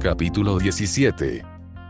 [0.00, 1.44] Capítulo 17.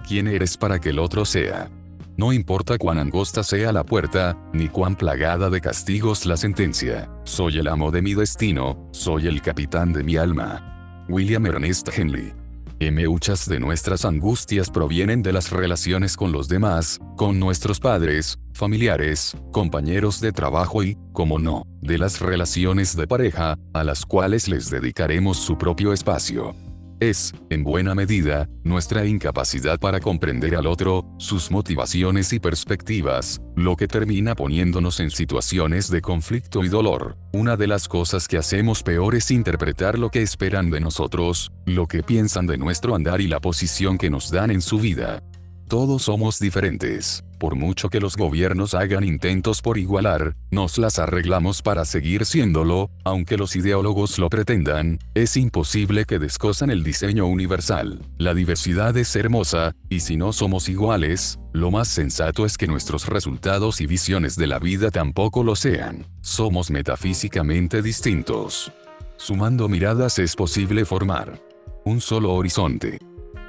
[0.05, 1.71] ¿Quién eres para que el otro sea?
[2.17, 7.09] No importa cuán angosta sea la puerta, ni cuán plagada de castigos la sentencia.
[7.23, 11.05] Soy el amo de mi destino, soy el capitán de mi alma.
[11.09, 12.33] William Ernest Henley.
[12.81, 19.37] Muchas de nuestras angustias provienen de las relaciones con los demás, con nuestros padres, familiares,
[19.53, 24.69] compañeros de trabajo y, como no, de las relaciones de pareja, a las cuales les
[24.69, 26.57] dedicaremos su propio espacio.
[27.01, 33.75] Es, en buena medida, nuestra incapacidad para comprender al otro, sus motivaciones y perspectivas, lo
[33.75, 37.17] que termina poniéndonos en situaciones de conflicto y dolor.
[37.33, 41.87] Una de las cosas que hacemos peor es interpretar lo que esperan de nosotros, lo
[41.87, 45.23] que piensan de nuestro andar y la posición que nos dan en su vida.
[45.71, 51.63] Todos somos diferentes por mucho que los gobiernos hagan intentos por igualar, nos las arreglamos
[51.63, 58.03] para seguir siéndolo, aunque los ideólogos lo pretendan, es imposible que descosan el diseño universal.
[58.19, 63.07] La diversidad es hermosa, y si no somos iguales, lo más sensato es que nuestros
[63.07, 66.05] resultados y visiones de la vida tampoco lo sean.
[66.21, 68.71] Somos metafísicamente distintos.
[69.17, 71.41] Sumando miradas es posible formar
[71.85, 72.99] un solo horizonte.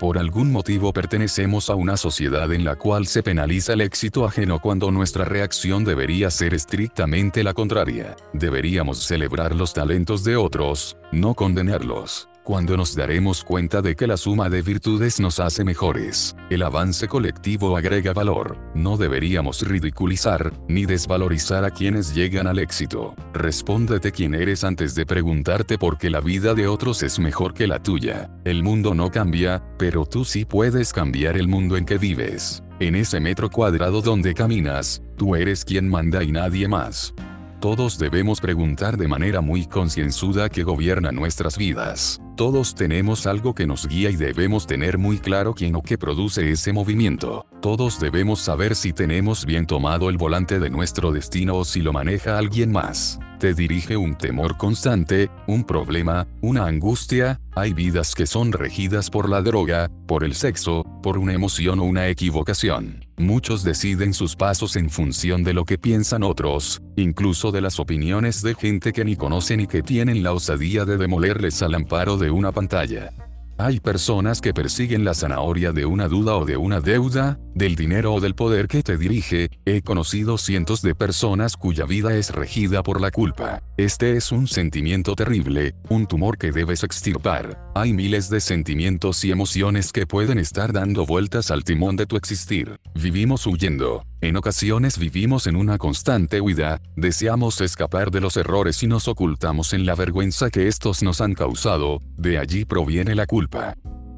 [0.01, 4.59] Por algún motivo pertenecemos a una sociedad en la cual se penaliza el éxito ajeno
[4.59, 8.15] cuando nuestra reacción debería ser estrictamente la contraria.
[8.33, 14.17] Deberíamos celebrar los talentos de otros, no condenarlos cuando nos daremos cuenta de que la
[14.17, 16.35] suma de virtudes nos hace mejores.
[16.49, 18.57] El avance colectivo agrega valor.
[18.73, 23.15] No deberíamos ridiculizar, ni desvalorizar a quienes llegan al éxito.
[23.33, 27.67] Respóndete quién eres antes de preguntarte por qué la vida de otros es mejor que
[27.67, 28.29] la tuya.
[28.43, 32.63] El mundo no cambia, pero tú sí puedes cambiar el mundo en que vives.
[32.79, 37.13] En ese metro cuadrado donde caminas, tú eres quien manda y nadie más.
[37.61, 42.19] Todos debemos preguntar de manera muy concienzuda que gobierna nuestras vidas.
[42.35, 46.49] Todos tenemos algo que nos guía y debemos tener muy claro quién o qué produce
[46.49, 47.45] ese movimiento.
[47.61, 51.93] Todos debemos saber si tenemos bien tomado el volante de nuestro destino o si lo
[51.93, 58.27] maneja alguien más te dirige un temor constante, un problema, una angustia, hay vidas que
[58.27, 63.03] son regidas por la droga, por el sexo, por una emoción o una equivocación.
[63.21, 68.41] Muchos deciden sus pasos en función de lo que piensan otros, incluso de las opiniones
[68.41, 72.31] de gente que ni conocen y que tienen la osadía de demolerles al amparo de
[72.31, 73.11] una pantalla.
[73.59, 78.11] Hay personas que persiguen la zanahoria de una duda o de una deuda, del dinero
[78.15, 82.81] o del poder que te dirige, he conocido cientos de personas cuya vida es regida
[82.81, 83.61] por la culpa.
[83.77, 87.70] Este es un sentimiento terrible, un tumor que debes extirpar.
[87.73, 92.17] Hay miles de sentimientos y emociones que pueden estar dando vueltas al timón de tu
[92.17, 92.77] existir.
[92.95, 98.87] Vivimos huyendo, en ocasiones vivimos en una constante huida, deseamos escapar de los errores y
[98.87, 103.75] nos ocultamos en la vergüenza que estos nos han causado, de allí proviene la culpa.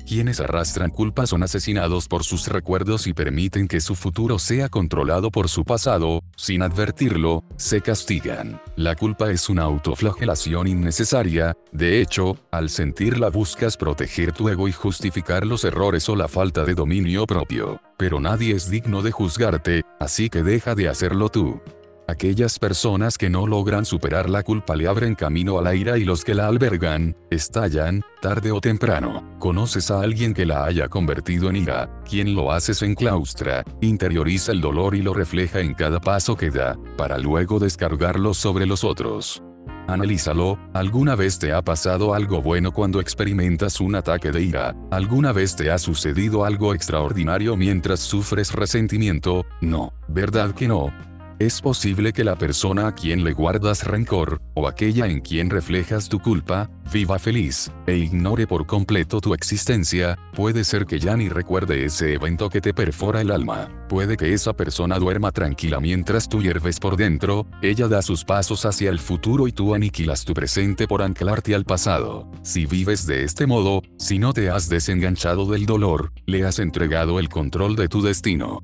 [0.08, 5.32] Quienes arrastran culpa son asesinados por sus recuerdos y permiten que su futuro sea controlado
[5.32, 8.62] por su pasado, sin advertirlo, se castigan.
[8.76, 14.74] La culpa es una autoflagelación innecesaria, de hecho, al sentirla buscas proteger tu ego y
[14.74, 17.80] justificar los errores o la falta de dominio propio.
[17.98, 21.62] Pero nadie es digno de juzgarte, así que deja de hacerlo tú.
[22.08, 26.04] Aquellas personas que no logran superar la culpa le abren camino a la ira y
[26.04, 29.38] los que la albergan, estallan, tarde o temprano.
[29.40, 34.52] Conoces a alguien que la haya convertido en ira, quien lo hace se enclaustra, interioriza
[34.52, 38.84] el dolor y lo refleja en cada paso que da, para luego descargarlo sobre los
[38.84, 39.42] otros.
[39.88, 44.76] Analízalo, ¿alguna vez te ha pasado algo bueno cuando experimentas un ataque de ira?
[44.92, 49.46] ¿Alguna vez te ha sucedido algo extraordinario mientras sufres resentimiento?
[49.62, 50.92] No, ¿verdad que no?
[51.40, 56.08] Es posible que la persona a quien le guardas rencor, o aquella en quien reflejas
[56.08, 61.30] tu culpa, viva feliz, e ignore por completo tu existencia, puede ser que ya ni
[61.30, 66.30] recuerde ese evento que te perfora el alma, puede que esa persona duerma tranquila mientras
[66.30, 70.34] tú hierves por dentro, ella da sus pasos hacia el futuro y tú aniquilas tu
[70.34, 72.30] presente por anclarte al pasado.
[72.44, 77.20] Si vives de este modo, si no te has desenganchado del dolor, le has entregado
[77.20, 78.62] el control de tu destino.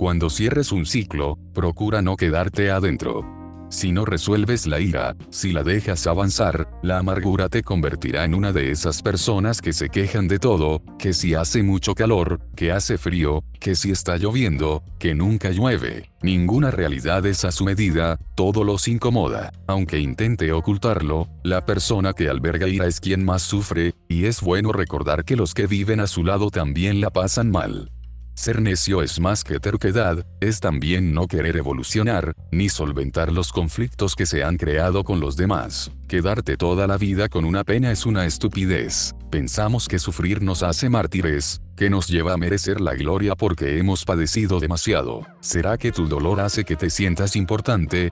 [0.00, 3.22] Cuando cierres un ciclo, procura no quedarte adentro.
[3.68, 8.50] Si no resuelves la ira, si la dejas avanzar, la amargura te convertirá en una
[8.54, 12.96] de esas personas que se quejan de todo, que si hace mucho calor, que hace
[12.96, 16.08] frío, que si está lloviendo, que nunca llueve.
[16.22, 19.52] Ninguna realidad es a su medida, todo los incomoda.
[19.66, 24.72] Aunque intente ocultarlo, la persona que alberga ira es quien más sufre, y es bueno
[24.72, 27.90] recordar que los que viven a su lado también la pasan mal.
[28.40, 34.16] Ser necio es más que terquedad, es también no querer evolucionar, ni solventar los conflictos
[34.16, 35.90] que se han creado con los demás.
[36.08, 39.14] Quedarte toda la vida con una pena es una estupidez.
[39.30, 44.06] Pensamos que sufrir nos hace mártires, que nos lleva a merecer la gloria porque hemos
[44.06, 45.26] padecido demasiado.
[45.40, 48.08] ¿Será que tu dolor hace que te sientas importante?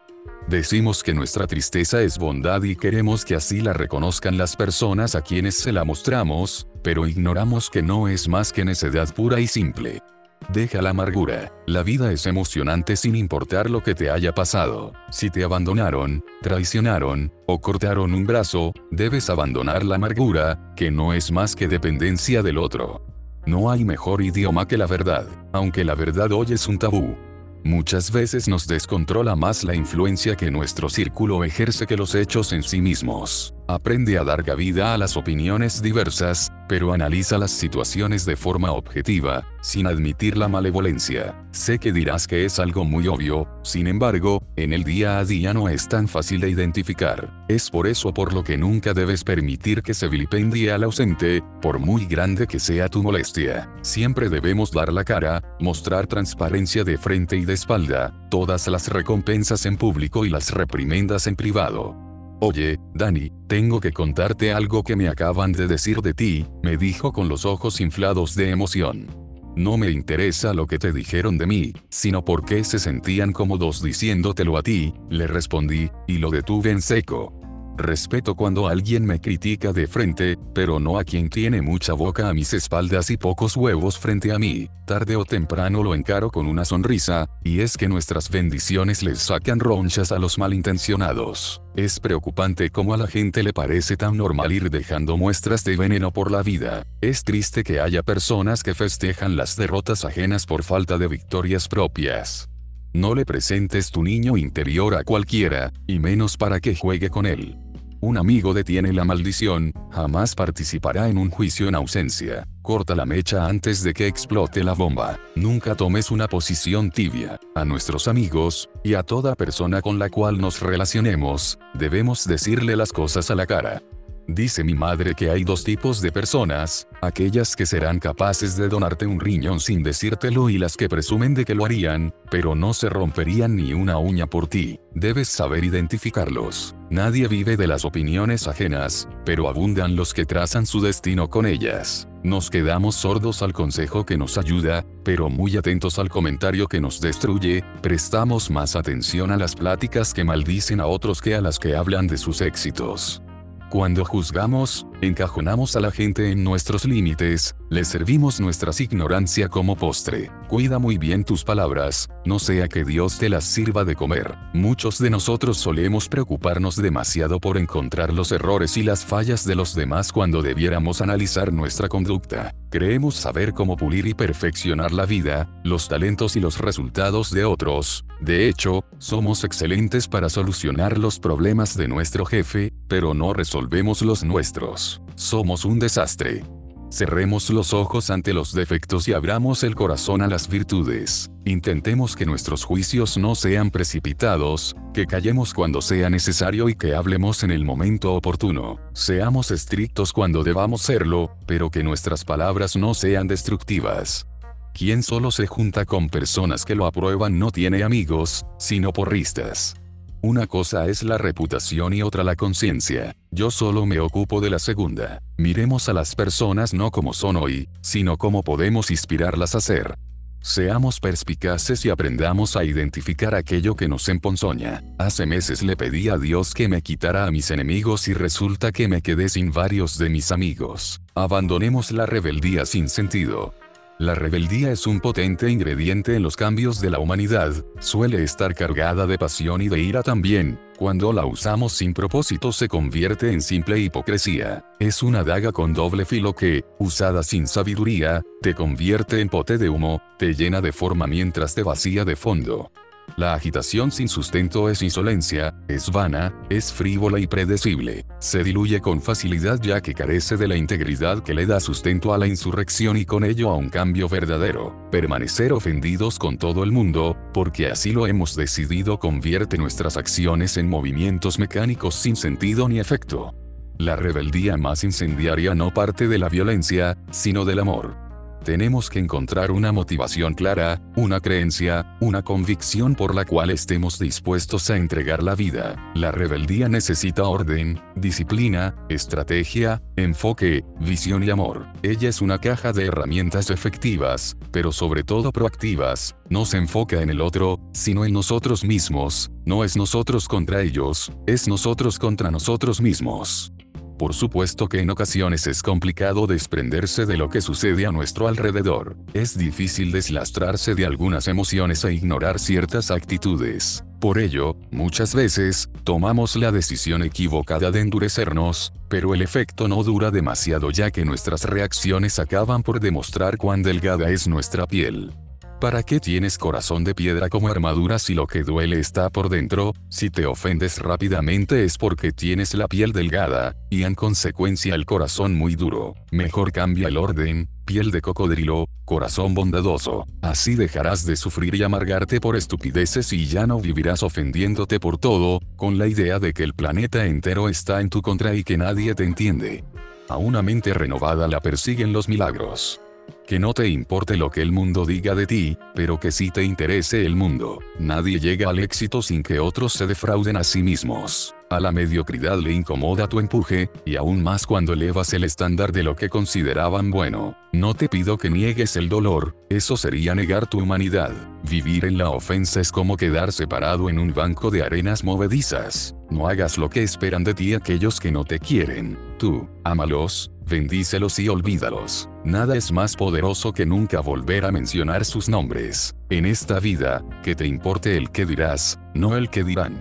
[0.47, 5.23] Decimos que nuestra tristeza es bondad y queremos que así la reconozcan las personas a
[5.23, 10.03] quienes se la mostramos, pero ignoramos que no es más que necedad pura y simple.
[10.49, 11.53] Deja la amargura.
[11.67, 14.93] La vida es emocionante sin importar lo que te haya pasado.
[15.11, 21.31] Si te abandonaron, traicionaron, o cortaron un brazo, debes abandonar la amargura, que no es
[21.31, 23.05] más que dependencia del otro.
[23.45, 27.17] No hay mejor idioma que la verdad, aunque la verdad hoy es un tabú.
[27.65, 32.63] Muchas veces nos descontrola más la influencia que nuestro círculo ejerce que los hechos en
[32.63, 33.55] sí mismos.
[33.71, 39.47] Aprende a dar cabida a las opiniones diversas, pero analiza las situaciones de forma objetiva,
[39.61, 41.39] sin admitir la malevolencia.
[41.51, 45.53] Sé que dirás que es algo muy obvio, sin embargo, en el día a día
[45.53, 47.45] no es tan fácil de identificar.
[47.51, 51.79] Es por eso por lo que nunca debes permitir que se vilipendie al ausente, por
[51.79, 53.71] muy grande que sea tu molestia.
[53.83, 59.67] Siempre debemos dar la cara, mostrar transparencia de frente y de espalda, todas las recompensas
[59.67, 62.08] en público y las reprimendas en privado.
[62.41, 67.13] Oye, Dani, tengo que contarte algo que me acaban de decir de ti, me dijo
[67.13, 69.09] con los ojos inflados de emoción.
[69.57, 73.83] No me interesa lo que te dijeron de mí, sino por qué se sentían cómodos
[73.83, 77.38] diciéndotelo a ti, le respondí, y lo detuve en seco.
[77.79, 82.35] Respeto cuando alguien me critica de frente, pero no a quien tiene mucha boca a
[82.35, 84.69] mis espaldas y pocos huevos frente a mí.
[84.85, 89.61] Tarde o temprano lo encaro con una sonrisa, y es que nuestras bendiciones les sacan
[89.61, 91.63] ronchas a los malintencionados.
[91.77, 96.13] Es preocupante cómo a la gente le parece tan normal ir dejando muestras de veneno
[96.13, 96.83] por la vida.
[97.01, 102.49] Es triste que haya personas que festejan las derrotas ajenas por falta de victorias propias.
[102.93, 107.57] No le presentes tu niño interior a cualquiera, y menos para que juegue con él.
[108.01, 112.47] Un amigo detiene la maldición, jamás participará en un juicio en ausencia.
[112.63, 115.19] Corta la mecha antes de que explote la bomba.
[115.35, 117.41] Nunca tomes una posición tibia.
[117.57, 122.93] A nuestros amigos, y a toda persona con la cual nos relacionemos, debemos decirle las
[122.93, 123.83] cosas a la cara.
[124.31, 129.07] Dice mi madre que hay dos tipos de personas, aquellas que serán capaces de donarte
[129.07, 132.91] un riñón sin decírtelo y las que presumen de que lo harían, pero no se
[132.91, 134.81] romperían ni una uña por ti.
[134.95, 136.75] Debes saber identificarlos.
[136.91, 142.07] Nadie vive de las opiniones ajenas, pero abundan los que trazan su destino con ellas.
[142.23, 147.01] Nos quedamos sordos al consejo que nos ayuda, pero muy atentos al comentario que nos
[147.01, 151.77] destruye, prestamos más atención a las pláticas que maldicen a otros que a las que
[151.77, 153.23] hablan de sus éxitos.
[153.71, 160.31] Cuando juzgamos, encajonamos a la gente en nuestros límites, le servimos nuestra ignorancia como postre.
[160.49, 164.37] Cuida muy bien tus palabras, no sea que Dios te las sirva de comer.
[164.53, 169.75] Muchos de nosotros solemos preocuparnos demasiado por encontrar los errores y las fallas de los
[169.75, 172.55] demás cuando debiéramos analizar nuestra conducta.
[172.71, 178.05] Creemos saber cómo pulir y perfeccionar la vida, los talentos y los resultados de otros.
[178.21, 184.23] De hecho, somos excelentes para solucionar los problemas de nuestro jefe, pero no resolvemos los
[184.25, 184.88] nuestros.
[185.15, 186.43] Somos un desastre.
[186.91, 191.31] Cerremos los ojos ante los defectos y abramos el corazón a las virtudes.
[191.45, 197.43] Intentemos que nuestros juicios no sean precipitados, que callemos cuando sea necesario y que hablemos
[197.43, 198.79] en el momento oportuno.
[198.95, 204.27] Seamos estrictos cuando debamos serlo, pero que nuestras palabras no sean destructivas.
[204.73, 209.75] Quien solo se junta con personas que lo aprueban no tiene amigos, sino porristas.
[210.21, 213.15] Una cosa es la reputación y otra la conciencia.
[213.31, 215.23] Yo solo me ocupo de la segunda.
[215.37, 219.95] Miremos a las personas no como son hoy, sino como podemos inspirarlas a ser.
[220.41, 224.83] Seamos perspicaces y aprendamos a identificar aquello que nos emponzoña.
[224.99, 228.89] Hace meses le pedí a Dios que me quitara a mis enemigos y resulta que
[228.89, 231.01] me quedé sin varios de mis amigos.
[231.15, 233.55] Abandonemos la rebeldía sin sentido.
[233.99, 239.09] La rebeldía es un potente ingrediente en los cambios de la humanidad, suele estar cargada
[239.09, 243.81] de pasión y de ira también, cuando la usamos sin propósito se convierte en simple
[243.81, 244.65] hipocresía.
[244.79, 249.69] Es una daga con doble filo que, usada sin sabiduría, te convierte en pote de
[249.69, 252.71] humo, te llena de forma mientras te vacía de fondo.
[253.17, 258.05] La agitación sin sustento es insolencia, es vana, es frívola y predecible.
[258.21, 262.19] Se diluye con facilidad ya que carece de la integridad que le da sustento a
[262.19, 264.89] la insurrección y con ello a un cambio verdadero.
[264.91, 270.69] Permanecer ofendidos con todo el mundo, porque así lo hemos decidido convierte nuestras acciones en
[270.69, 273.35] movimientos mecánicos sin sentido ni efecto.
[273.79, 278.08] La rebeldía más incendiaria no parte de la violencia, sino del amor.
[278.45, 284.71] Tenemos que encontrar una motivación clara, una creencia, una convicción por la cual estemos dispuestos
[284.71, 285.77] a entregar la vida.
[285.95, 291.67] La rebeldía necesita orden, disciplina, estrategia, enfoque, visión y amor.
[291.83, 296.17] Ella es una caja de herramientas efectivas, pero sobre todo proactivas.
[296.29, 299.31] No se enfoca en el otro, sino en nosotros mismos.
[299.45, 303.53] No es nosotros contra ellos, es nosotros contra nosotros mismos.
[303.99, 308.97] Por supuesto que en ocasiones es complicado desprenderse de lo que sucede a nuestro alrededor.
[309.13, 313.85] Es difícil deslastrarse de algunas emociones e ignorar ciertas actitudes.
[313.99, 320.13] Por ello, muchas veces, tomamos la decisión equivocada de endurecernos, pero el efecto no dura
[320.13, 325.13] demasiado ya que nuestras reacciones acaban por demostrar cuán delgada es nuestra piel.
[325.61, 329.73] ¿Para qué tienes corazón de piedra como armadura si lo que duele está por dentro?
[329.89, 335.35] Si te ofendes rápidamente es porque tienes la piel delgada, y en consecuencia el corazón
[335.35, 335.97] muy duro.
[336.13, 340.07] Mejor cambia el orden, piel de cocodrilo, corazón bondadoso.
[340.23, 345.41] Así dejarás de sufrir y amargarte por estupideces y ya no vivirás ofendiéndote por todo,
[345.57, 348.95] con la idea de que el planeta entero está en tu contra y que nadie
[348.95, 349.65] te entiende.
[350.09, 352.81] A una mente renovada la persiguen los milagros.
[353.27, 356.43] Que no te importe lo que el mundo diga de ti, pero que sí te
[356.43, 357.59] interese el mundo.
[357.79, 361.35] Nadie llega al éxito sin que otros se defrauden a sí mismos.
[361.51, 365.83] A la mediocridad le incomoda tu empuje, y aún más cuando elevas el estándar de
[365.83, 367.37] lo que consideraban bueno.
[367.53, 371.13] No te pido que niegues el dolor, eso sería negar tu humanidad.
[371.49, 375.95] Vivir en la ofensa es como quedar separado en un banco de arenas movedizas.
[376.11, 378.99] No hagas lo que esperan de ti aquellos que no te quieren.
[379.19, 382.09] Tú, ámalos, bendícelos y olvídalos.
[382.25, 385.95] Nada es más poderoso que nunca volver a mencionar sus nombres.
[386.09, 389.77] En esta vida, que te importe el que dirás, no el que dirán.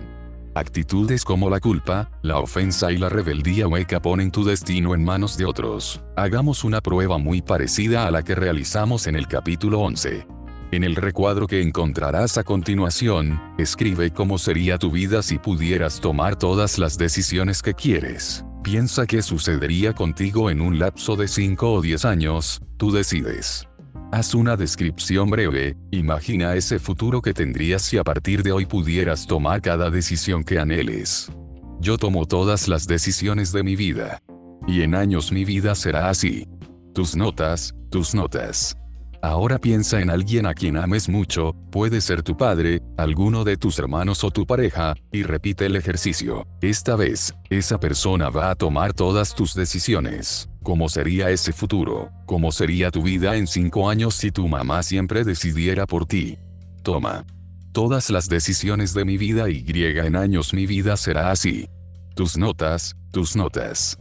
[0.54, 5.36] Actitudes como la culpa, la ofensa y la rebeldía hueca ponen tu destino en manos
[5.38, 6.02] de otros.
[6.16, 10.37] Hagamos una prueba muy parecida a la que realizamos en el capítulo 11.
[10.70, 16.36] En el recuadro que encontrarás a continuación, escribe cómo sería tu vida si pudieras tomar
[16.36, 18.44] todas las decisiones que quieres.
[18.62, 23.66] Piensa qué sucedería contigo en un lapso de 5 o 10 años, tú decides.
[24.12, 29.26] Haz una descripción breve, imagina ese futuro que tendrías si a partir de hoy pudieras
[29.26, 31.32] tomar cada decisión que anheles.
[31.80, 34.20] Yo tomo todas las decisiones de mi vida.
[34.66, 36.46] Y en años mi vida será así.
[36.92, 38.76] Tus notas, tus notas.
[39.20, 43.78] Ahora piensa en alguien a quien ames mucho, puede ser tu padre, alguno de tus
[43.78, 46.46] hermanos o tu pareja, y repite el ejercicio.
[46.60, 50.48] Esta vez, esa persona va a tomar todas tus decisiones.
[50.62, 52.10] ¿Cómo sería ese futuro?
[52.26, 56.38] ¿Cómo sería tu vida en cinco años si tu mamá siempre decidiera por ti?
[56.84, 57.24] Toma.
[57.72, 61.68] Todas las decisiones de mi vida y en años mi vida será así.
[62.14, 63.98] Tus notas, tus notas.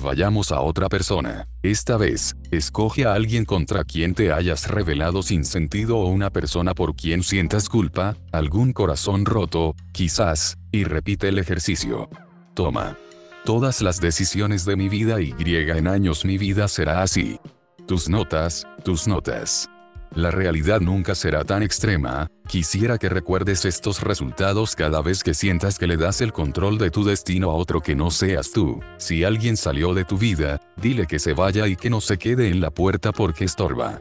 [0.00, 1.48] Vayamos a otra persona.
[1.62, 6.74] Esta vez, escoge a alguien contra quien te hayas revelado sin sentido o una persona
[6.74, 12.08] por quien sientas culpa, algún corazón roto, quizás, y repite el ejercicio.
[12.54, 12.96] Toma.
[13.44, 15.34] Todas las decisiones de mi vida y
[15.76, 17.40] en años mi vida será así.
[17.86, 19.68] Tus notas, tus notas.
[20.14, 25.78] La realidad nunca será tan extrema, quisiera que recuerdes estos resultados cada vez que sientas
[25.78, 28.80] que le das el control de tu destino a otro que no seas tú.
[28.96, 32.48] Si alguien salió de tu vida, dile que se vaya y que no se quede
[32.48, 34.00] en la puerta porque estorba.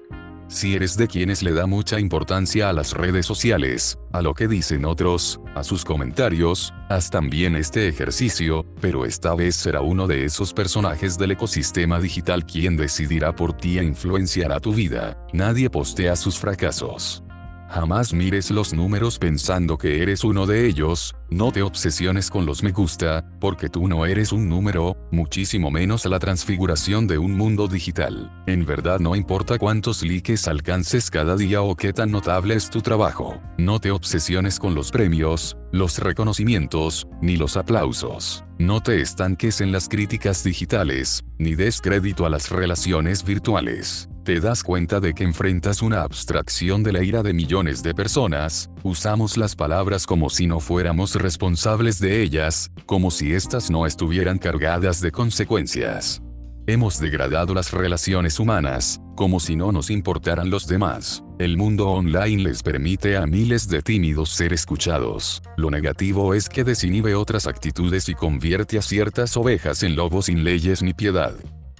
[0.50, 4.48] Si eres de quienes le da mucha importancia a las redes sociales, a lo que
[4.48, 10.24] dicen otros, a sus comentarios, haz también este ejercicio, pero esta vez será uno de
[10.24, 15.18] esos personajes del ecosistema digital quien decidirá por ti e influenciará tu vida.
[15.34, 17.24] Nadie postea sus fracasos.
[17.70, 22.64] Jamás mires los números pensando que eres uno de ellos, no te obsesiones con los
[22.64, 27.68] me gusta, porque tú no eres un número, muchísimo menos la transfiguración de un mundo
[27.68, 28.32] digital.
[28.48, 32.82] En verdad no importa cuántos likes alcances cada día o qué tan notable es tu
[32.82, 33.42] trabajo.
[33.58, 38.46] No te obsesiones con los premios, los reconocimientos, ni los aplausos.
[38.58, 44.42] No te estanques en las críticas digitales, ni des crédito a las relaciones virtuales te
[44.42, 49.38] das cuenta de que enfrentas una abstracción de la ira de millones de personas, usamos
[49.38, 55.02] las palabras como si no fuéramos responsables de ellas, como si éstas no estuvieran cargadas
[55.02, 56.22] de consecuencias.
[56.70, 61.24] Hemos degradado las relaciones humanas, como si no nos importaran los demás.
[61.40, 65.42] El mundo online les permite a miles de tímidos ser escuchados.
[65.56, 70.44] Lo negativo es que desinhibe otras actitudes y convierte a ciertas ovejas en lobos sin
[70.44, 71.34] leyes ni piedad.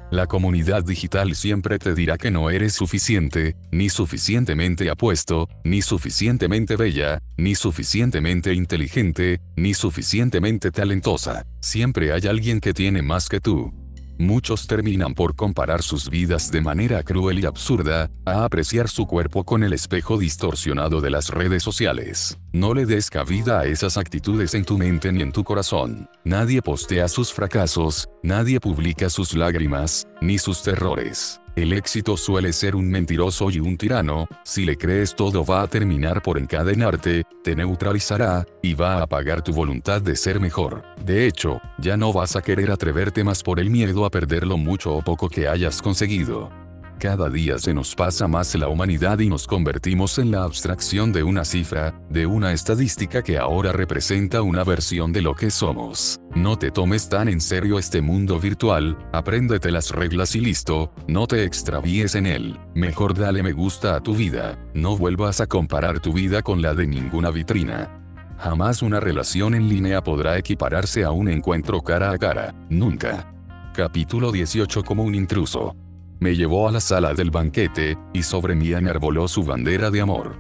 [0.09, 6.77] La comunidad digital siempre te dirá que no eres suficiente, ni suficientemente apuesto, ni suficientemente
[6.77, 11.45] bella, ni suficientemente inteligente, ni suficientemente talentosa.
[11.59, 13.87] Siempre hay alguien que tiene más que tú.
[14.19, 19.43] Muchos terminan por comparar sus vidas de manera cruel y absurda, a apreciar su cuerpo
[19.43, 22.39] con el espejo distorsionado de las redes sociales.
[22.51, 26.09] No le des cabida a esas actitudes en tu mente ni en tu corazón.
[26.24, 31.39] Nadie postea sus fracasos, nadie publica sus lágrimas, ni sus terrores.
[31.57, 35.67] El éxito suele ser un mentiroso y un tirano, si le crees todo va a
[35.67, 40.83] terminar por encadenarte, te neutralizará, y va a apagar tu voluntad de ser mejor.
[41.03, 44.57] De hecho, ya no vas a querer atreverte más por el miedo a perder lo
[44.57, 46.66] mucho o poco que hayas conseguido.
[47.00, 51.22] Cada día se nos pasa más la humanidad y nos convertimos en la abstracción de
[51.22, 56.20] una cifra, de una estadística que ahora representa una versión de lo que somos.
[56.34, 61.27] No te tomes tan en serio este mundo virtual, apréndete las reglas y listo, no
[61.27, 62.60] te extravíes en él.
[62.74, 66.74] Mejor dale me gusta a tu vida, no vuelvas a comparar tu vida con la
[66.74, 67.92] de ninguna vitrina.
[68.39, 73.32] Jamás una relación en línea podrá equipararse a un encuentro cara a cara, nunca.
[73.75, 75.75] Capítulo 18 como un intruso.
[76.19, 80.36] Me llevó a la sala del banquete, y sobre mí enarboló su bandera de amor.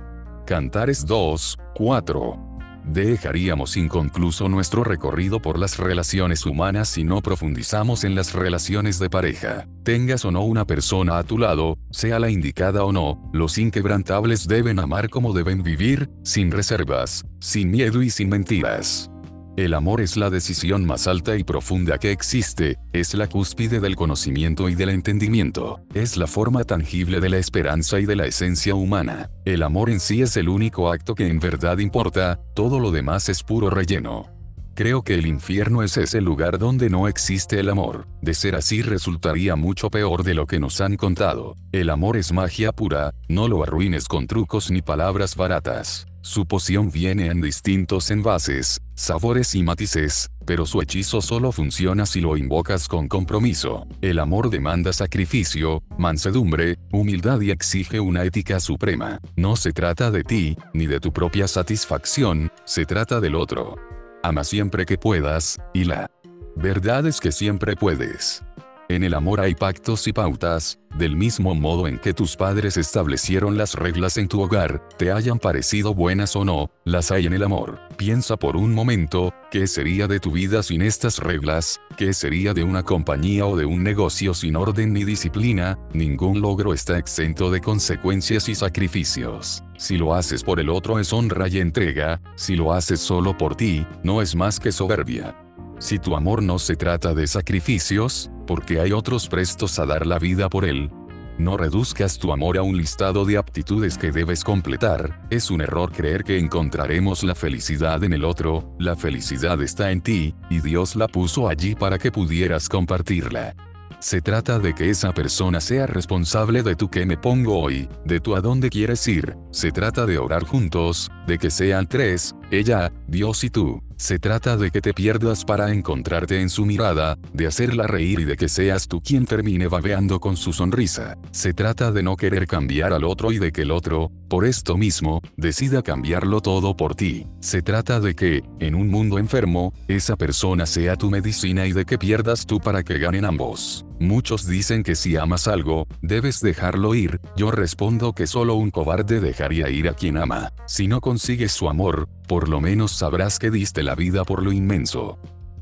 [0.47, 2.47] Cantares 2, 4.
[2.85, 9.09] Dejaríamos inconcluso nuestro recorrido por las relaciones humanas si no profundizamos en las relaciones de
[9.09, 9.67] pareja.
[9.83, 14.47] Tengas o no una persona a tu lado, sea la indicada o no, los inquebrantables
[14.47, 19.11] deben amar como deben vivir, sin reservas, sin miedo y sin mentiras.
[19.57, 23.95] El amor es la decisión más alta y profunda que existe, es la cúspide del
[23.95, 28.75] conocimiento y del entendimiento, es la forma tangible de la esperanza y de la esencia
[28.75, 29.31] humana.
[29.45, 33.29] El amor en sí es el único acto que en verdad importa, todo lo demás
[33.29, 34.27] es puro relleno.
[34.75, 38.05] Creo que el infierno es ese lugar donde no existe el amor.
[38.21, 41.55] De ser así resultaría mucho peor de lo que nos han contado.
[41.71, 46.05] El amor es magia pura, no lo arruines con trucos ni palabras baratas.
[46.27, 52.19] Su poción viene en distintos envases, sabores y matices, pero su hechizo solo funciona si
[52.19, 53.87] lo invocas con compromiso.
[54.01, 59.21] El amor demanda sacrificio, mansedumbre, humildad y exige una ética suprema.
[59.37, 63.77] No se trata de ti, ni de tu propia satisfacción, se trata del otro.
[64.21, 66.11] Ama siempre que puedas, y la
[66.57, 68.43] verdad es que siempre puedes.
[68.89, 73.57] En el amor hay pactos y pautas, del mismo modo en que tus padres establecieron
[73.57, 77.43] las reglas en tu hogar, te hayan parecido buenas o no, las hay en el
[77.43, 77.81] amor.
[77.97, 81.81] Piensa por un momento, ¿qué sería de tu vida sin estas reglas?
[81.97, 85.77] ¿Qué sería de una compañía o de un negocio sin orden ni disciplina?
[85.91, 89.63] Ningún logro está exento de consecuencias y sacrificios.
[89.77, 93.57] Si lo haces por el otro es honra y entrega, si lo haces solo por
[93.57, 95.35] ti, no es más que soberbia.
[95.79, 100.17] Si tu amor no se trata de sacrificios, porque hay otros prestos a dar la
[100.17, 100.89] vida por él,
[101.37, 105.91] no reduzcas tu amor a un listado de aptitudes que debes completar, es un error
[105.91, 110.95] creer que encontraremos la felicidad en el otro, la felicidad está en ti, y Dios
[110.95, 113.55] la puso allí para que pudieras compartirla.
[113.99, 118.19] Se trata de que esa persona sea responsable de tu que me pongo hoy, de
[118.19, 122.91] tu a dónde quieres ir, se trata de orar juntos, de que sean tres, ella,
[123.07, 123.81] Dios y tú.
[123.99, 128.25] Se trata de que te pierdas para encontrarte en su mirada, de hacerla reír y
[128.25, 131.17] de que seas tú quien termine babeando con su sonrisa.
[131.31, 134.77] Se trata de no querer cambiar al otro y de que el otro, por esto
[134.77, 137.25] mismo, decida cambiarlo todo por ti.
[137.39, 141.85] Se trata de que, en un mundo enfermo, esa persona sea tu medicina y de
[141.85, 143.83] que pierdas tú para que ganen ambos.
[143.99, 149.19] Muchos dicen que si amas algo, debes dejarlo ir, yo respondo que solo un cobarde
[149.19, 150.53] dejaría ir a quien ama.
[150.67, 154.51] Si no consigues su amor, por lo menos sabrás que diste la vida por lo
[154.51, 155.17] inmenso.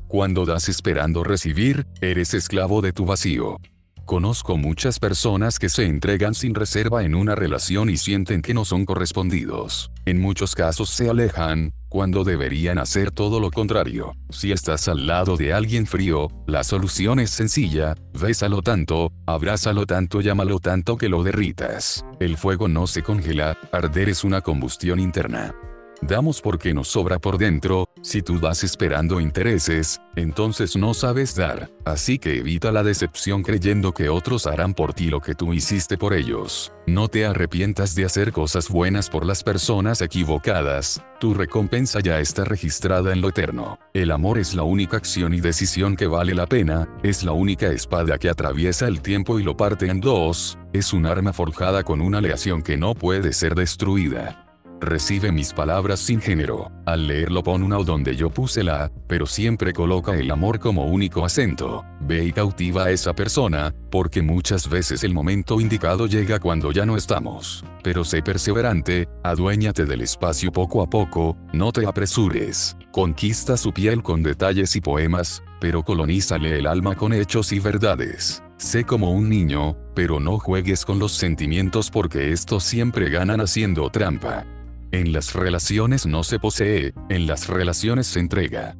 [0.08, 3.58] Cuando das esperando recibir, eres esclavo de tu vacío.
[4.04, 8.64] Conozco muchas personas que se entregan sin reserva en una relación y sienten que no
[8.64, 9.90] son correspondidos.
[10.04, 14.14] En muchos casos se alejan, cuando deberían hacer todo lo contrario.
[14.30, 20.20] Si estás al lado de alguien frío, la solución es sencilla, bésalo tanto, abrázalo tanto,
[20.20, 22.04] llámalo tanto que lo derritas.
[22.20, 25.52] El fuego no se congela, arder es una combustión interna.
[26.02, 31.70] Damos porque nos sobra por dentro, si tú das esperando intereses, entonces no sabes dar,
[31.84, 35.96] así que evita la decepción creyendo que otros harán por ti lo que tú hiciste
[35.96, 36.72] por ellos.
[36.86, 42.44] No te arrepientas de hacer cosas buenas por las personas equivocadas, tu recompensa ya está
[42.44, 43.78] registrada en lo eterno.
[43.94, 47.68] El amor es la única acción y decisión que vale la pena, es la única
[47.68, 52.02] espada que atraviesa el tiempo y lo parte en dos, es un arma forjada con
[52.02, 54.45] una aleación que no puede ser destruida.
[54.80, 56.70] Recibe mis palabras sin género.
[56.84, 60.84] Al leerlo pon una o donde yo puse la, pero siempre coloca el amor como
[60.86, 61.84] único acento.
[62.00, 66.84] Ve y cautiva a esa persona, porque muchas veces el momento indicado llega cuando ya
[66.84, 67.64] no estamos.
[67.82, 72.76] Pero sé perseverante, aduéñate del espacio poco a poco, no te apresures.
[72.92, 78.42] Conquista su piel con detalles y poemas, pero colonízale el alma con hechos y verdades.
[78.58, 83.88] Sé como un niño, pero no juegues con los sentimientos porque estos siempre ganan haciendo
[83.90, 84.46] trampa.
[84.92, 88.76] En las relaciones no se posee, en las relaciones se entrega.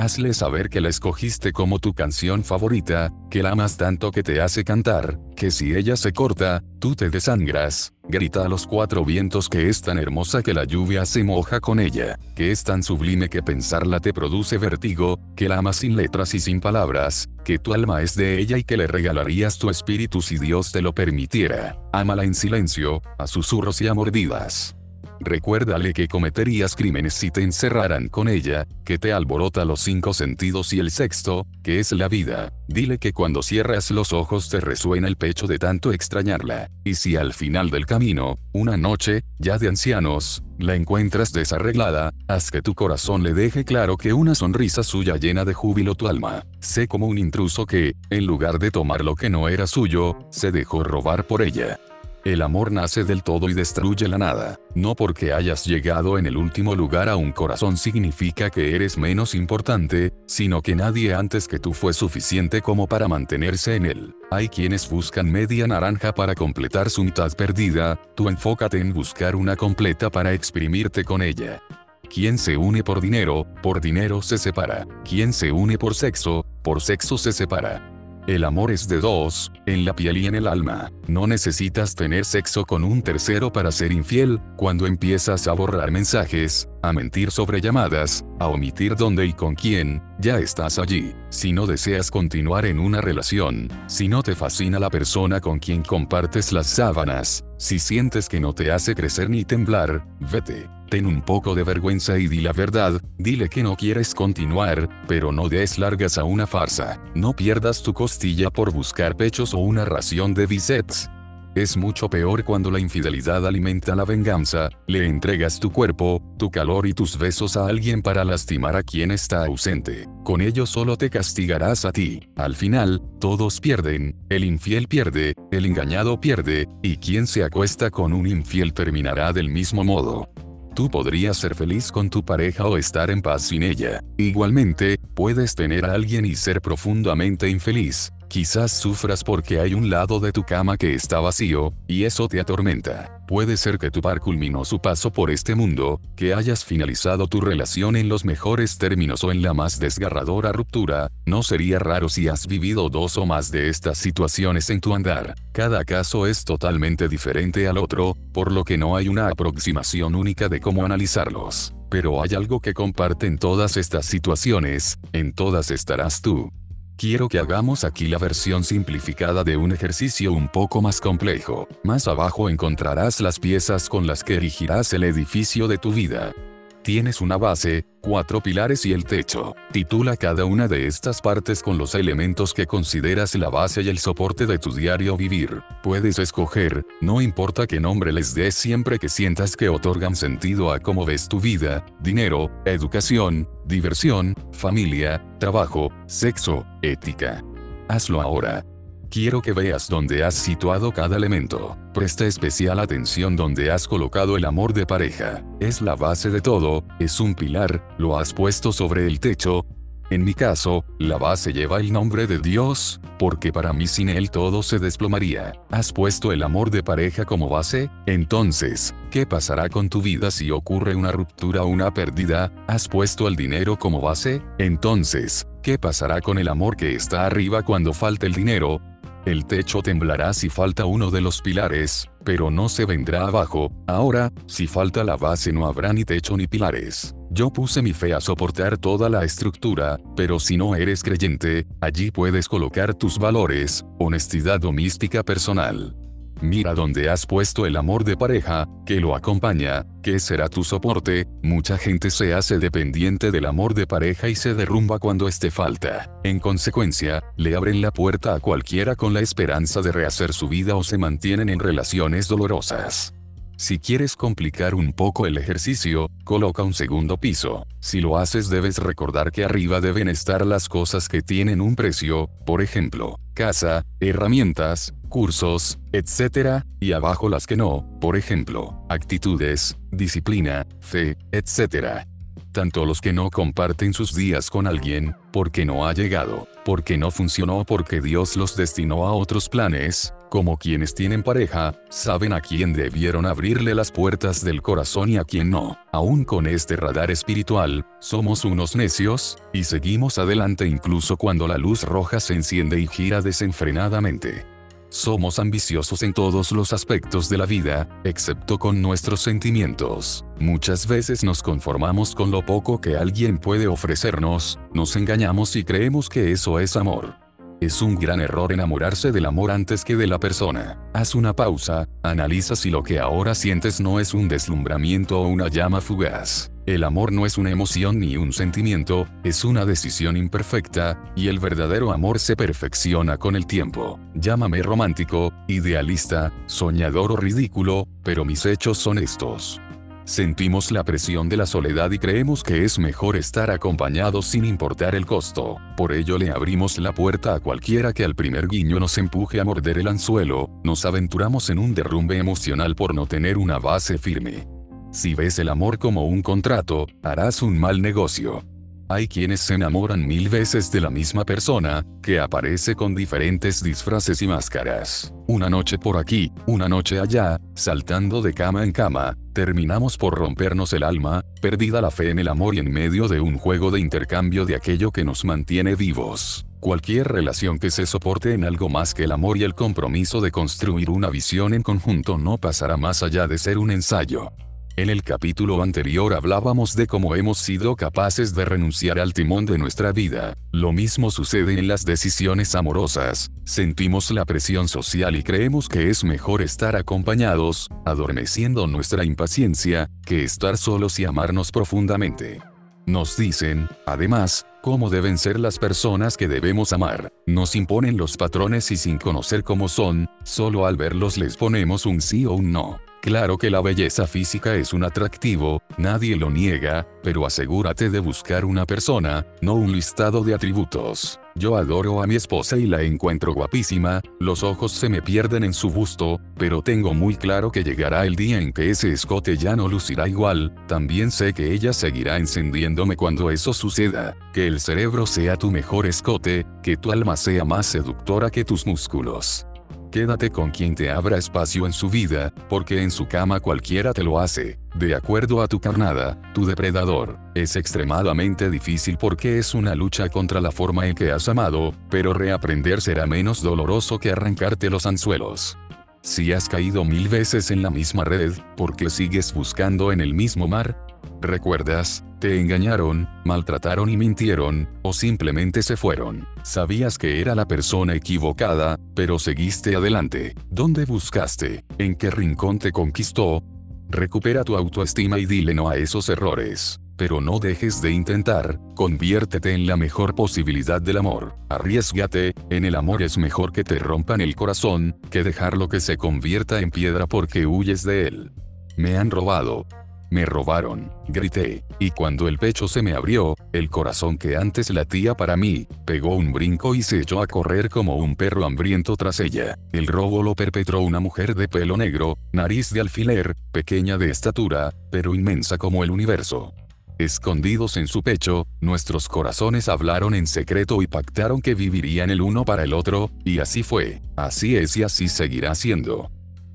[0.00, 4.40] Hazle saber que la escogiste como tu canción favorita, que la amas tanto que te
[4.40, 7.92] hace cantar, que si ella se corta, tú te desangras.
[8.08, 11.78] Grita a los cuatro vientos que es tan hermosa que la lluvia se moja con
[11.78, 16.32] ella, que es tan sublime que pensarla te produce vértigo, que la amas sin letras
[16.32, 20.22] y sin palabras, que tu alma es de ella y que le regalarías tu espíritu
[20.22, 21.78] si Dios te lo permitiera.
[21.92, 24.74] Ámala en silencio, a susurros y a mordidas.
[25.20, 30.72] Recuérdale que cometerías crímenes si te encerraran con ella, que te alborota los cinco sentidos
[30.72, 32.52] y el sexto, que es la vida.
[32.68, 36.70] Dile que cuando cierras los ojos te resuena el pecho de tanto extrañarla.
[36.84, 42.50] Y si al final del camino, una noche, ya de ancianos, la encuentras desarreglada, haz
[42.50, 46.46] que tu corazón le deje claro que una sonrisa suya llena de júbilo tu alma.
[46.60, 50.50] Sé como un intruso que, en lugar de tomar lo que no era suyo, se
[50.50, 51.78] dejó robar por ella.
[52.24, 54.58] El amor nace del todo y destruye la nada.
[54.74, 59.34] No porque hayas llegado en el último lugar a un corazón significa que eres menos
[59.34, 64.14] importante, sino que nadie antes que tú fue suficiente como para mantenerse en él.
[64.30, 69.56] Hay quienes buscan media naranja para completar su mitad perdida, tú enfócate en buscar una
[69.56, 71.62] completa para exprimirte con ella.
[72.10, 74.86] Quien se une por dinero, por dinero se separa.
[75.08, 77.89] Quien se une por sexo, por sexo se separa.
[78.30, 80.92] El amor es de dos, en la piel y en el alma.
[81.08, 86.68] No necesitas tener sexo con un tercero para ser infiel, cuando empiezas a borrar mensajes,
[86.80, 91.12] a mentir sobre llamadas, a omitir dónde y con quién, ya estás allí.
[91.30, 95.82] Si no deseas continuar en una relación, si no te fascina la persona con quien
[95.82, 100.68] compartes las sábanas, si sientes que no te hace crecer ni temblar, vete.
[100.90, 105.30] Ten un poco de vergüenza y di la verdad, dile que no quieres continuar, pero
[105.30, 107.00] no des largas a una farsa.
[107.14, 111.08] No pierdas tu costilla por buscar pechos o una ración de bisets.
[111.54, 116.88] Es mucho peor cuando la infidelidad alimenta la venganza, le entregas tu cuerpo, tu calor
[116.88, 120.08] y tus besos a alguien para lastimar a quien está ausente.
[120.24, 122.28] Con ello solo te castigarás a ti.
[122.36, 128.12] Al final, todos pierden, el infiel pierde, el engañado pierde, y quien se acuesta con
[128.12, 130.28] un infiel terminará del mismo modo.
[130.74, 134.00] Tú podrías ser feliz con tu pareja o estar en paz sin ella.
[134.16, 138.12] Igualmente, puedes tener a alguien y ser profundamente infeliz.
[138.30, 142.38] Quizás sufras porque hay un lado de tu cama que está vacío, y eso te
[142.38, 143.20] atormenta.
[143.26, 147.40] Puede ser que tu par culminó su paso por este mundo, que hayas finalizado tu
[147.40, 152.28] relación en los mejores términos o en la más desgarradora ruptura, no sería raro si
[152.28, 155.34] has vivido dos o más de estas situaciones en tu andar.
[155.50, 160.48] Cada caso es totalmente diferente al otro, por lo que no hay una aproximación única
[160.48, 161.74] de cómo analizarlos.
[161.90, 166.52] Pero hay algo que comparten todas estas situaciones, en todas estarás tú.
[167.00, 171.66] Quiero que hagamos aquí la versión simplificada de un ejercicio un poco más complejo.
[171.82, 176.34] Más abajo encontrarás las piezas con las que erigirás el edificio de tu vida.
[176.82, 179.54] Tienes una base, cuatro pilares y el techo.
[179.70, 183.98] Titula cada una de estas partes con los elementos que consideras la base y el
[183.98, 185.62] soporte de tu diario vivir.
[185.82, 190.80] Puedes escoger, no importa qué nombre les des siempre que sientas que otorgan sentido a
[190.80, 197.44] cómo ves tu vida, dinero, educación, diversión, familia, trabajo, sexo, ética.
[197.88, 198.64] Hazlo ahora.
[199.10, 201.76] Quiero que veas dónde has situado cada elemento.
[201.92, 205.42] Presta especial atención donde has colocado el amor de pareja.
[205.58, 209.66] Es la base de todo, es un pilar, lo has puesto sobre el techo.
[210.10, 214.30] En mi caso, la base lleva el nombre de Dios, porque para mí sin él
[214.30, 215.54] todo se desplomaría.
[215.72, 217.90] ¿Has puesto el amor de pareja como base?
[218.06, 222.52] Entonces, ¿qué pasará con tu vida si ocurre una ruptura o una pérdida?
[222.68, 224.40] ¿Has puesto el dinero como base?
[224.58, 228.80] Entonces, ¿qué pasará con el amor que está arriba cuando falta el dinero?
[229.26, 233.70] El techo temblará si falta uno de los pilares, pero no se vendrá abajo.
[233.86, 237.14] Ahora, si falta la base no habrá ni techo ni pilares.
[237.30, 242.10] Yo puse mi fe a soportar toda la estructura, pero si no eres creyente, allí
[242.10, 245.94] puedes colocar tus valores, honestidad o mística personal.
[246.42, 251.26] Mira dónde has puesto el amor de pareja, que lo acompaña, que será tu soporte,
[251.42, 256.10] mucha gente se hace dependiente del amor de pareja y se derrumba cuando esté falta.
[256.24, 260.76] En consecuencia, le abren la puerta a cualquiera con la esperanza de rehacer su vida
[260.76, 263.12] o se mantienen en relaciones dolorosas.
[263.60, 267.66] Si quieres complicar un poco el ejercicio, coloca un segundo piso.
[267.78, 272.30] Si lo haces debes recordar que arriba deben estar las cosas que tienen un precio,
[272.46, 280.66] por ejemplo, casa, herramientas, cursos, etc., y abajo las que no, por ejemplo, actitudes, disciplina,
[280.80, 282.06] fe, etc
[282.52, 287.10] tanto los que no comparten sus días con alguien, porque no ha llegado, porque no
[287.10, 292.72] funcionó porque Dios los destinó a otros planes, como quienes tienen pareja, saben a quién
[292.72, 295.78] debieron abrirle las puertas del corazón y a quién no.
[295.92, 301.82] Aún con este radar espiritual, somos unos necios, y seguimos adelante incluso cuando la luz
[301.82, 304.49] roja se enciende y gira desenfrenadamente.
[304.90, 310.24] Somos ambiciosos en todos los aspectos de la vida, excepto con nuestros sentimientos.
[310.40, 316.08] Muchas veces nos conformamos con lo poco que alguien puede ofrecernos, nos engañamos y creemos
[316.08, 317.14] que eso es amor.
[317.60, 320.80] Es un gran error enamorarse del amor antes que de la persona.
[320.92, 325.46] Haz una pausa, analiza si lo que ahora sientes no es un deslumbramiento o una
[325.46, 326.49] llama fugaz.
[326.70, 331.40] El amor no es una emoción ni un sentimiento, es una decisión imperfecta, y el
[331.40, 333.98] verdadero amor se perfecciona con el tiempo.
[334.14, 339.60] Llámame romántico, idealista, soñador o ridículo, pero mis hechos son estos.
[340.04, 344.94] Sentimos la presión de la soledad y creemos que es mejor estar acompañados sin importar
[344.94, 345.56] el costo.
[345.76, 349.44] Por ello le abrimos la puerta a cualquiera que al primer guiño nos empuje a
[349.44, 354.59] morder el anzuelo, nos aventuramos en un derrumbe emocional por no tener una base firme.
[354.92, 358.42] Si ves el amor como un contrato, harás un mal negocio.
[358.88, 364.20] Hay quienes se enamoran mil veces de la misma persona, que aparece con diferentes disfraces
[364.20, 365.14] y máscaras.
[365.28, 370.72] Una noche por aquí, una noche allá, saltando de cama en cama, terminamos por rompernos
[370.72, 373.78] el alma, perdida la fe en el amor y en medio de un juego de
[373.78, 376.44] intercambio de aquello que nos mantiene vivos.
[376.58, 380.32] Cualquier relación que se soporte en algo más que el amor y el compromiso de
[380.32, 384.32] construir una visión en conjunto no pasará más allá de ser un ensayo.
[384.80, 389.58] En el capítulo anterior hablábamos de cómo hemos sido capaces de renunciar al timón de
[389.58, 390.32] nuestra vida.
[390.52, 393.30] Lo mismo sucede en las decisiones amorosas.
[393.44, 400.24] Sentimos la presión social y creemos que es mejor estar acompañados, adormeciendo nuestra impaciencia, que
[400.24, 402.40] estar solos y amarnos profundamente.
[402.86, 407.12] Nos dicen, además, cómo deben ser las personas que debemos amar.
[407.26, 412.00] Nos imponen los patrones y sin conocer cómo son, solo al verlos les ponemos un
[412.00, 412.80] sí o un no.
[413.00, 418.44] Claro que la belleza física es un atractivo, nadie lo niega, pero asegúrate de buscar
[418.44, 421.18] una persona, no un listado de atributos.
[421.34, 425.54] Yo adoro a mi esposa y la encuentro guapísima, los ojos se me pierden en
[425.54, 429.56] su busto, pero tengo muy claro que llegará el día en que ese escote ya
[429.56, 435.06] no lucirá igual, también sé que ella seguirá encendiéndome cuando eso suceda, que el cerebro
[435.06, 439.46] sea tu mejor escote, que tu alma sea más seductora que tus músculos.
[439.90, 444.04] Quédate con quien te abra espacio en su vida, porque en su cama cualquiera te
[444.04, 444.60] lo hace.
[444.76, 450.40] De acuerdo a tu carnada, tu depredador, es extremadamente difícil porque es una lucha contra
[450.40, 455.58] la forma en que has amado, pero reaprender será menos doloroso que arrancarte los anzuelos.
[456.02, 460.14] Si has caído mil veces en la misma red, ¿por qué sigues buscando en el
[460.14, 460.89] mismo mar?
[461.20, 462.04] ¿Recuerdas?
[462.20, 466.28] Te engañaron, maltrataron y mintieron, o simplemente se fueron.
[466.42, 470.34] Sabías que era la persona equivocada, pero seguiste adelante.
[470.50, 471.64] ¿Dónde buscaste?
[471.78, 473.42] ¿En qué rincón te conquistó?
[473.88, 476.78] Recupera tu autoestima y dile no a esos errores.
[476.96, 481.34] Pero no dejes de intentar, conviértete en la mejor posibilidad del amor.
[481.48, 485.96] Arriesgate, en el amor es mejor que te rompan el corazón, que dejarlo que se
[485.96, 488.32] convierta en piedra porque huyes de él.
[488.76, 489.66] Me han robado,
[490.10, 495.14] me robaron, grité, y cuando el pecho se me abrió, el corazón que antes latía
[495.14, 499.20] para mí, pegó un brinco y se echó a correr como un perro hambriento tras
[499.20, 499.56] ella.
[499.72, 504.72] El robo lo perpetró una mujer de pelo negro, nariz de alfiler, pequeña de estatura,
[504.90, 506.54] pero inmensa como el universo.
[506.98, 512.44] Escondidos en su pecho, nuestros corazones hablaron en secreto y pactaron que vivirían el uno
[512.44, 516.10] para el otro, y así fue, así es y así seguirá siendo.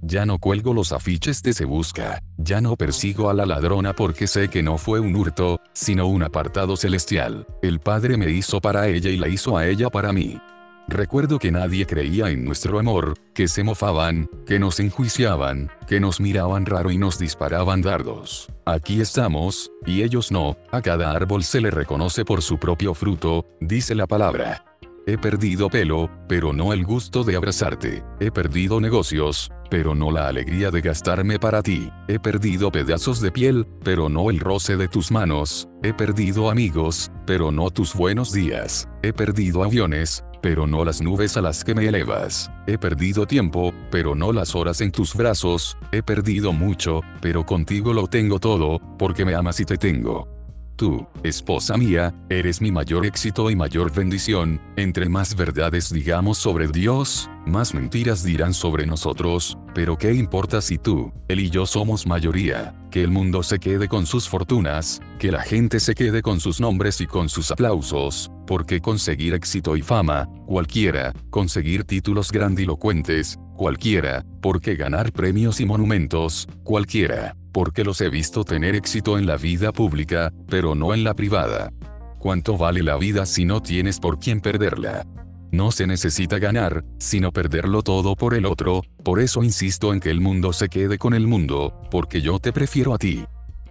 [0.08, 4.28] Ya no cuelgo los afiches de Se Busca, ya no persigo a la ladrona porque
[4.28, 7.48] sé que no fue un hurto, sino un apartado celestial.
[7.64, 10.40] El Padre me hizo para ella y la hizo a ella para mí.
[10.88, 16.22] Recuerdo que nadie creía en nuestro amor, que se mofaban, que nos enjuiciaban, que nos
[16.22, 18.48] miraban raro y nos disparaban dardos.
[18.68, 23.44] Aquí estamos, y ellos no, a cada árbol se le reconoce por su propio fruto,
[23.60, 24.65] dice la palabra.
[25.08, 28.04] He perdido pelo, pero no el gusto de abrazarte.
[28.20, 31.92] He perdido negocios, pero no la alegría de gastarme para ti.
[32.08, 35.68] He perdido pedazos de piel, pero no el roce de tus manos.
[35.84, 38.90] He perdido amigos, pero no tus buenos días.
[39.04, 42.50] He perdido aviones, pero no las nubes a las que me elevas.
[42.66, 47.94] He perdido tiempo, pero no las horas en tus brazos, he perdido mucho, pero contigo
[47.94, 50.35] lo tengo todo, porque me amas y te tengo.
[50.76, 56.68] Tú, esposa mía, eres mi mayor éxito y mayor bendición, entre más verdades digamos sobre
[56.68, 62.06] Dios, más mentiras dirán sobre nosotros, pero ¿qué importa si tú, él y yo somos
[62.06, 62.76] mayoría?
[62.92, 66.60] Que el mundo se quede con sus fortunas, que la gente se quede con sus
[66.60, 74.26] nombres y con sus aplausos, porque conseguir éxito y fama, cualquiera, conseguir títulos grandilocuentes, cualquiera,
[74.42, 79.72] porque ganar premios y monumentos, cualquiera porque los he visto tener éxito en la vida
[79.72, 81.72] pública, pero no en la privada.
[82.20, 85.06] ¿Cuánto vale la vida si no tienes por quién perderla?
[85.52, 90.12] No se necesita ganar, sino perderlo todo por el otro, por eso insisto en que
[90.12, 93.24] el mundo se quede con el mundo, porque yo te prefiero a ti.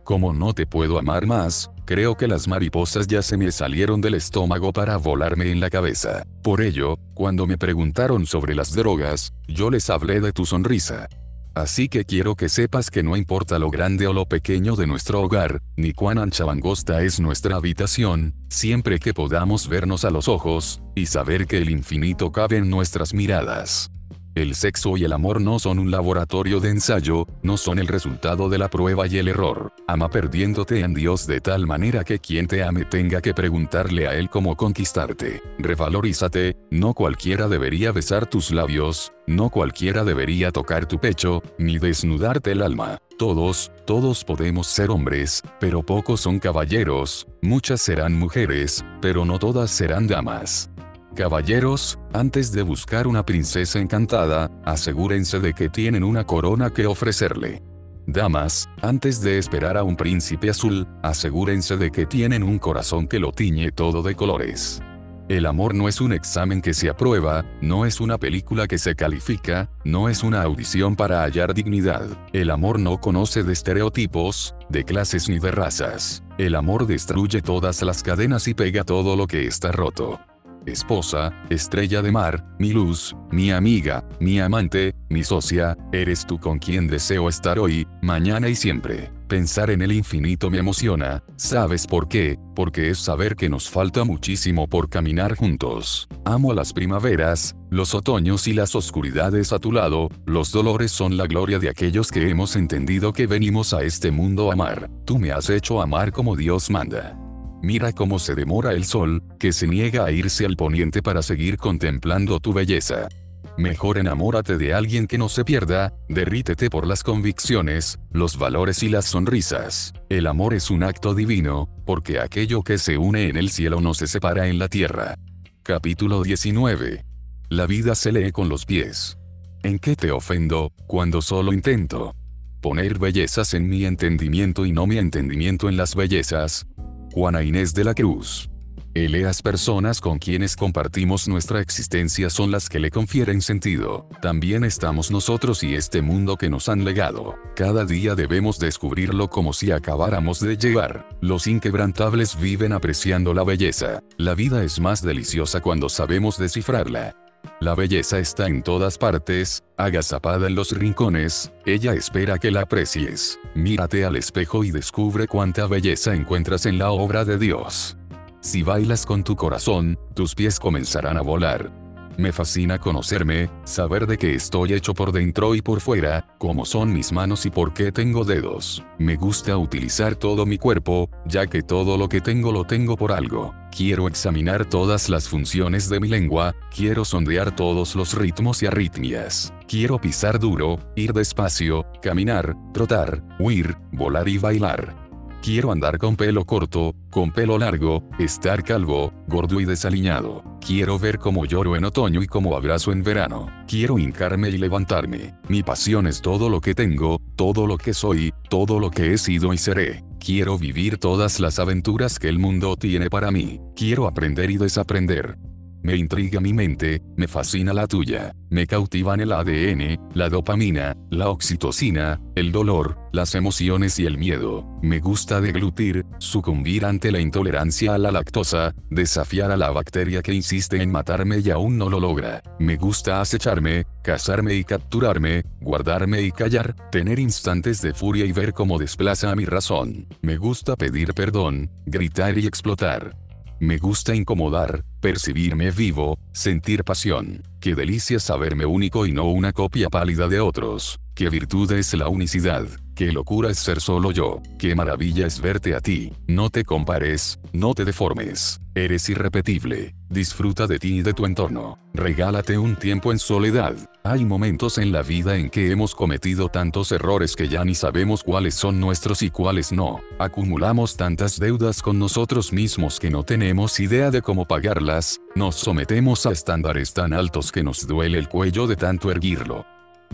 [0.03, 4.15] Como no te puedo amar más, creo que las mariposas ya se me salieron del
[4.15, 6.25] estómago para volarme en la cabeza.
[6.43, 11.07] Por ello, cuando me preguntaron sobre las drogas, yo les hablé de tu sonrisa.
[11.55, 15.23] Así que quiero que sepas que no importa lo grande o lo pequeño de nuestro
[15.23, 20.27] hogar, ni cuán ancha o angosta es nuestra habitación, siempre que podamos vernos a los
[20.27, 23.94] ojos, y saber que el infinito cabe en nuestras miradas.
[24.35, 28.49] El sexo y el amor no son un laboratorio de ensayo, no son el resultado
[28.49, 29.73] de la prueba y el error.
[29.87, 34.15] Ama perdiéndote en Dios de tal manera que quien te ame tenga que preguntarle a
[34.15, 35.41] Él cómo conquistarte.
[35.59, 42.51] Revalorízate, no cualquiera debería besar tus labios, no cualquiera debería tocar tu pecho, ni desnudarte
[42.51, 42.99] el alma.
[43.17, 49.71] Todos, todos podemos ser hombres, pero pocos son caballeros, muchas serán mujeres, pero no todas
[49.71, 50.71] serán damas.
[51.15, 57.63] Caballeros, antes de buscar una princesa encantada, asegúrense de que tienen una corona que ofrecerle.
[58.07, 63.21] Damas, antes de esperar a un príncipe azul, asegúrense de que tienen un corazón que
[63.21, 64.83] lo tiñe todo de colores.
[65.29, 68.95] El amor no es un examen que se aprueba, no es una película que se
[68.95, 72.09] califica, no es una audición para hallar dignidad.
[72.35, 76.23] El amor no conoce de estereotipos, de clases ni de razas.
[76.37, 80.19] El amor destruye todas las cadenas y pega todo lo que está roto
[80.67, 86.59] esposa, estrella de mar, mi luz, mi amiga, mi amante, mi socia, eres tú con
[86.59, 89.13] quien deseo estar hoy, mañana y siempre.
[89.29, 92.39] Pensar en el infinito me emociona, ¿sabes por qué?
[92.55, 96.07] Porque es saber que nos falta muchísimo por caminar juntos.
[96.25, 101.27] Amo las primaveras, los otoños y las oscuridades a tu lado, los dolores son la
[101.27, 104.91] gloria de aquellos que hemos entendido que venimos a este mundo a amar.
[105.05, 107.19] Tú me has hecho amar como Dios manda.
[107.65, 111.57] Mira cómo se demora el sol, que se niega a irse al poniente para seguir
[111.57, 113.09] contemplando tu belleza.
[113.57, 118.91] Mejor enamórate de alguien que no se pierda, derrítete por las convicciones, los valores y
[118.91, 119.95] las sonrisas.
[120.11, 123.95] El amor es un acto divino, porque aquello que se une en el cielo no
[123.95, 125.15] se separa en la tierra.
[125.63, 127.03] Capítulo 19.
[127.49, 129.17] La vida se lee con los pies.
[129.63, 132.15] ¿En qué te ofendo, cuando solo intento?
[132.61, 136.67] Poner bellezas en mi entendimiento y no mi entendimiento en las bellezas,
[137.15, 138.51] Juana Inés de la Cruz.
[138.93, 144.09] Eleas personas con quienes compartimos nuestra existencia son las que le confieren sentido.
[144.21, 147.37] También estamos nosotros y este mundo que nos han legado.
[147.55, 151.09] Cada día debemos descubrirlo como si acabáramos de llegar.
[151.21, 154.01] Los inquebrantables viven apreciando la belleza.
[154.17, 157.15] La vida es más deliciosa cuando sabemos descifrarla.
[157.61, 163.39] La belleza está en todas partes, agazapada en los rincones, ella espera que la aprecies.
[163.55, 167.97] Mírate al espejo y descubre cuánta belleza encuentras en la obra de Dios.
[168.41, 171.84] Si bailas con tu corazón, tus pies comenzarán a volar.
[172.17, 176.93] Me fascina conocerme, saber de qué estoy hecho por dentro y por fuera, cómo son
[176.93, 178.85] mis manos y por qué tengo dedos.
[178.99, 183.11] Me gusta utilizar todo mi cuerpo, ya que todo lo que tengo lo tengo por
[183.11, 183.53] algo.
[183.77, 189.53] Quiero examinar todas las funciones de mi lengua, quiero sondear todos los ritmos y arritmias.
[189.67, 195.04] Quiero pisar duro, ir despacio, caminar, trotar, huir, volar y bailar.
[195.45, 200.43] Quiero andar con pelo corto, con pelo largo, estar calvo, gordo y desaliñado.
[200.59, 203.53] Quiero ver cómo lloro en otoño y cómo abrazo en verano.
[203.69, 205.35] Quiero hincarme y levantarme.
[205.51, 209.19] Mi pasión es todo lo que tengo, todo lo que soy, todo lo que he
[209.19, 210.03] sido y seré.
[210.19, 213.61] Quiero vivir todas las aventuras que el mundo tiene para mí.
[213.77, 215.37] Quiero aprender y desaprender.
[215.85, 218.35] Me intriga mi mente, me fascina la tuya.
[218.49, 224.67] Me cautivan el ADN, la dopamina, la oxitocina, el dolor, las emociones y el miedo.
[224.81, 230.33] Me gusta deglutir, sucumbir ante la intolerancia a la lactosa, desafiar a la bacteria que
[230.33, 232.43] insiste en matarme y aún no lo logra.
[232.59, 238.55] Me gusta acecharme, cazarme y capturarme, guardarme y callar, tener instantes de furia y ver
[238.55, 240.07] cómo desplaza a mi razón.
[240.23, 243.24] Me gusta pedir perdón, gritar y explotar.
[243.61, 247.43] Me gusta incomodar, percibirme vivo, sentir pasión.
[247.61, 250.99] Qué delicia saberme único y no una copia pálida de otros.
[251.15, 252.67] Qué virtud es la unicidad.
[252.97, 254.43] Qué locura es ser solo yo.
[254.59, 256.13] Qué maravilla es verte a ti.
[256.27, 258.61] No te compares, no te deformes.
[258.75, 259.95] Eres irrepetible.
[260.09, 261.79] Disfruta de ti y de tu entorno.
[261.95, 263.77] Regálate un tiempo en soledad.
[264.07, 268.23] Hay momentos en la vida en que hemos cometido tantos errores que ya ni sabemos
[268.23, 270.03] cuáles son nuestros y cuáles no.
[270.19, 275.23] Acumulamos tantas deudas con nosotros mismos que no tenemos idea de cómo pagarlas.
[275.35, 279.65] Nos sometemos a estándares tan altos que nos duele el cuello de tanto erguirlo.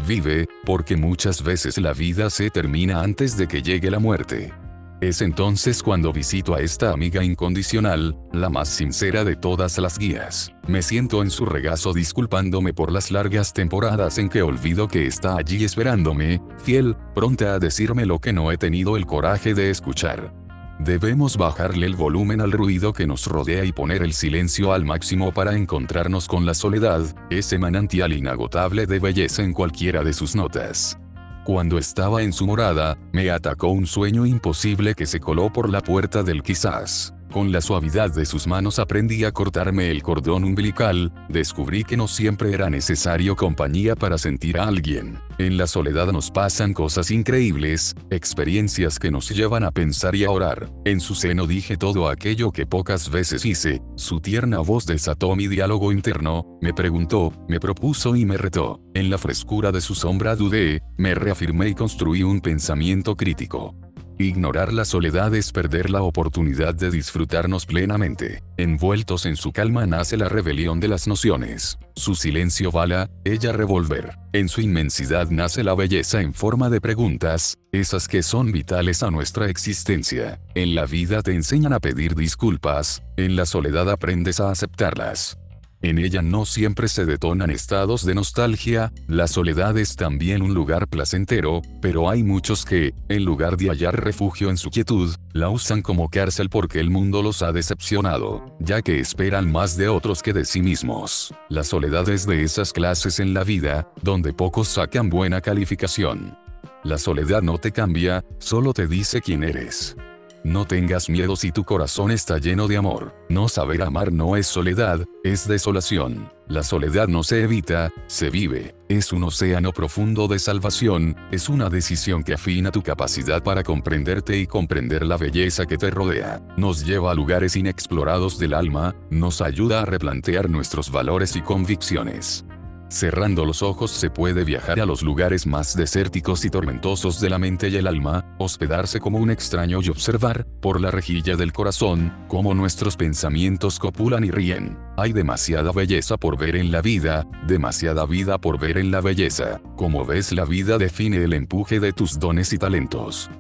[0.06, 4.52] Vive, porque muchas veces la vida se termina antes de que llegue la muerte.
[5.00, 10.52] Es entonces cuando visito a esta amiga incondicional, la más sincera de todas las guías.
[10.68, 15.38] Me siento en su regazo disculpándome por las largas temporadas en que olvido que está
[15.38, 20.34] allí esperándome, fiel, pronta a decirme lo que no he tenido el coraje de escuchar.
[20.78, 25.32] Debemos bajarle el volumen al ruido que nos rodea y poner el silencio al máximo
[25.32, 30.98] para encontrarnos con la soledad, ese manantial inagotable de belleza en cualquiera de sus notas.
[31.44, 35.80] Cuando estaba en su morada, me atacó un sueño imposible que se coló por la
[35.80, 37.14] puerta del quizás.
[37.30, 42.08] Con la suavidad de sus manos aprendí a cortarme el cordón umbilical, descubrí que no
[42.08, 45.20] siempre era necesario compañía para sentir a alguien.
[45.38, 50.30] En la soledad nos pasan cosas increíbles, experiencias que nos llevan a pensar y a
[50.32, 50.72] orar.
[50.84, 55.46] En su seno dije todo aquello que pocas veces hice, su tierna voz desató mi
[55.46, 58.80] diálogo interno, me preguntó, me propuso y me retó.
[58.92, 63.76] En la frescura de su sombra dudé, me reafirmé y construí un pensamiento crítico.
[64.20, 68.42] Ignorar la soledad es perder la oportunidad de disfrutarnos plenamente.
[68.58, 71.78] Envueltos en su calma nace la rebelión de las nociones.
[71.96, 74.18] Su silencio bala, ella revolver.
[74.34, 79.10] En su inmensidad nace la belleza en forma de preguntas, esas que son vitales a
[79.10, 80.38] nuestra existencia.
[80.54, 85.38] En la vida te enseñan a pedir disculpas, en la soledad aprendes a aceptarlas.
[85.82, 90.88] En ella no siempre se detonan estados de nostalgia, la soledad es también un lugar
[90.88, 95.80] placentero, pero hay muchos que, en lugar de hallar refugio en su quietud, la usan
[95.80, 100.34] como cárcel porque el mundo los ha decepcionado, ya que esperan más de otros que
[100.34, 101.32] de sí mismos.
[101.48, 106.36] La soledad es de esas clases en la vida, donde pocos sacan buena calificación.
[106.84, 109.96] La soledad no te cambia, solo te dice quién eres.
[110.42, 113.14] No tengas miedo si tu corazón está lleno de amor.
[113.28, 116.32] No saber amar no es soledad, es desolación.
[116.48, 118.74] La soledad no se evita, se vive.
[118.88, 124.38] Es un océano profundo de salvación, es una decisión que afina tu capacidad para comprenderte
[124.38, 126.40] y comprender la belleza que te rodea.
[126.56, 132.44] Nos lleva a lugares inexplorados del alma, nos ayuda a replantear nuestros valores y convicciones.
[132.90, 137.38] Cerrando los ojos se puede viajar a los lugares más desérticos y tormentosos de la
[137.38, 142.12] mente y el alma, hospedarse como un extraño y observar, por la rejilla del corazón,
[142.26, 144.76] cómo nuestros pensamientos copulan y ríen.
[144.96, 149.60] Hay demasiada belleza por ver en la vida, demasiada vida por ver en la belleza.
[149.76, 153.30] Como ves la vida define el empuje de tus dones y talentos.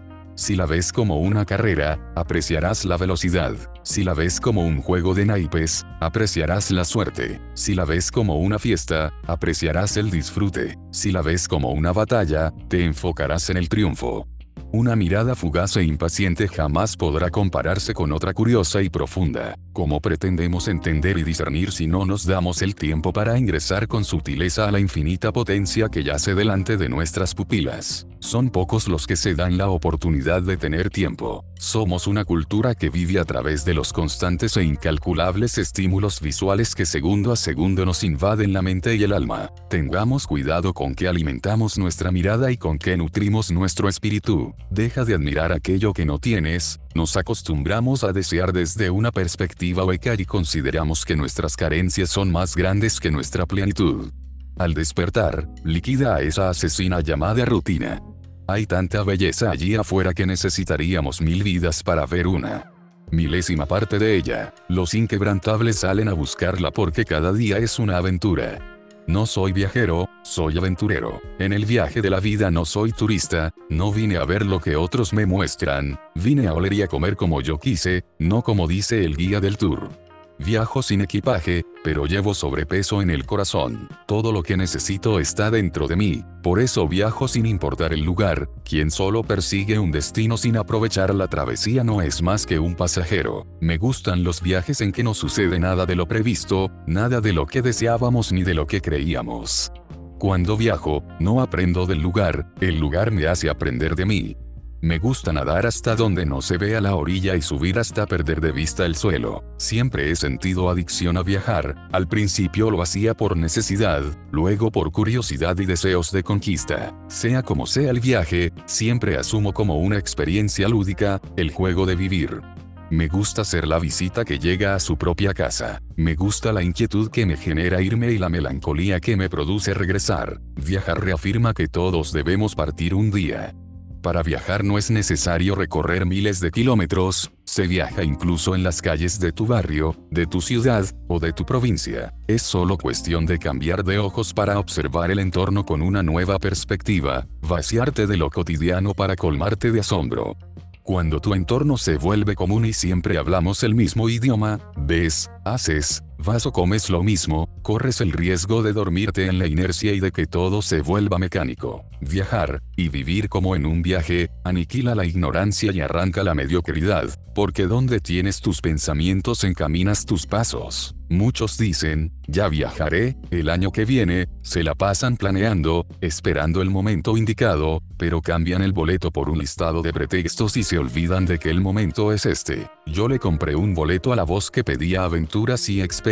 [0.40, 3.54] Si la ves como una carrera, apreciarás la velocidad.
[3.82, 7.38] Si la ves como un juego de naipes, apreciarás la suerte.
[7.52, 10.78] Si la ves como una fiesta, apreciarás el disfrute.
[10.92, 14.26] Si la ves como una batalla, te enfocarás en el triunfo.
[14.72, 19.58] Una mirada fugaz e impaciente jamás podrá compararse con otra curiosa y profunda.
[19.74, 24.66] ¿Cómo pretendemos entender y discernir si no nos damos el tiempo para ingresar con sutileza
[24.66, 28.06] a la infinita potencia que yace delante de nuestras pupilas?
[28.20, 31.44] Son pocos los que se dan la oportunidad de tener tiempo.
[31.58, 36.84] Somos una cultura que vive a través de los constantes e incalculables estímulos visuales que
[36.84, 39.50] segundo a segundo nos invaden la mente y el alma.
[39.70, 44.54] Tengamos cuidado con que alimentamos nuestra mirada y con que nutrimos nuestro espíritu.
[44.70, 50.14] Deja de admirar aquello que no tienes, nos acostumbramos a desear desde una perspectiva hueca
[50.14, 54.12] y consideramos que nuestras carencias son más grandes que nuestra plenitud.
[54.58, 58.02] Al despertar, liquida a esa asesina llamada rutina.
[58.50, 62.72] Hay tanta belleza allí afuera que necesitaríamos mil vidas para ver una.
[63.12, 68.58] Milésima parte de ella, los inquebrantables salen a buscarla porque cada día es una aventura.
[69.06, 71.20] No soy viajero, soy aventurero.
[71.38, 74.74] En el viaje de la vida no soy turista, no vine a ver lo que
[74.74, 79.04] otros me muestran, vine a oler y a comer como yo quise, no como dice
[79.04, 80.09] el guía del tour.
[80.42, 83.88] Viajo sin equipaje, pero llevo sobrepeso en el corazón.
[84.06, 88.48] Todo lo que necesito está dentro de mí, por eso viajo sin importar el lugar,
[88.64, 93.46] quien solo persigue un destino sin aprovechar la travesía no es más que un pasajero.
[93.60, 97.44] Me gustan los viajes en que no sucede nada de lo previsto, nada de lo
[97.44, 99.70] que deseábamos ni de lo que creíamos.
[100.18, 104.36] Cuando viajo, no aprendo del lugar, el lugar me hace aprender de mí.
[104.82, 108.50] Me gusta nadar hasta donde no se vea la orilla y subir hasta perder de
[108.50, 109.44] vista el suelo.
[109.58, 115.58] Siempre he sentido adicción a viajar, al principio lo hacía por necesidad, luego por curiosidad
[115.58, 116.94] y deseos de conquista.
[117.08, 122.40] Sea como sea el viaje, siempre asumo como una experiencia lúdica, el juego de vivir.
[122.88, 125.82] Me gusta ser la visita que llega a su propia casa.
[125.94, 130.40] Me gusta la inquietud que me genera irme y la melancolía que me produce regresar.
[130.56, 133.54] Viajar reafirma que todos debemos partir un día.
[134.02, 139.20] Para viajar no es necesario recorrer miles de kilómetros, se viaja incluso en las calles
[139.20, 142.14] de tu barrio, de tu ciudad, o de tu provincia.
[142.26, 147.26] Es solo cuestión de cambiar de ojos para observar el entorno con una nueva perspectiva,
[147.42, 150.36] vaciarte de lo cotidiano para colmarte de asombro.
[150.82, 156.46] Cuando tu entorno se vuelve común y siempre hablamos el mismo idioma, ves, haces, vas
[156.46, 160.26] o comes lo mismo, corres el riesgo de dormirte en la inercia y de que
[160.26, 161.84] todo se vuelva mecánico.
[162.00, 167.66] Viajar, y vivir como en un viaje, aniquila la ignorancia y arranca la mediocridad, porque
[167.66, 170.94] donde tienes tus pensamientos encaminas tus pasos.
[171.10, 177.16] Muchos dicen, ya viajaré, el año que viene, se la pasan planeando, esperando el momento
[177.16, 181.50] indicado, pero cambian el boleto por un listado de pretextos y se olvidan de que
[181.50, 182.70] el momento es este.
[182.86, 186.09] Yo le compré un boleto a la voz que pedía aventuras y experiencias.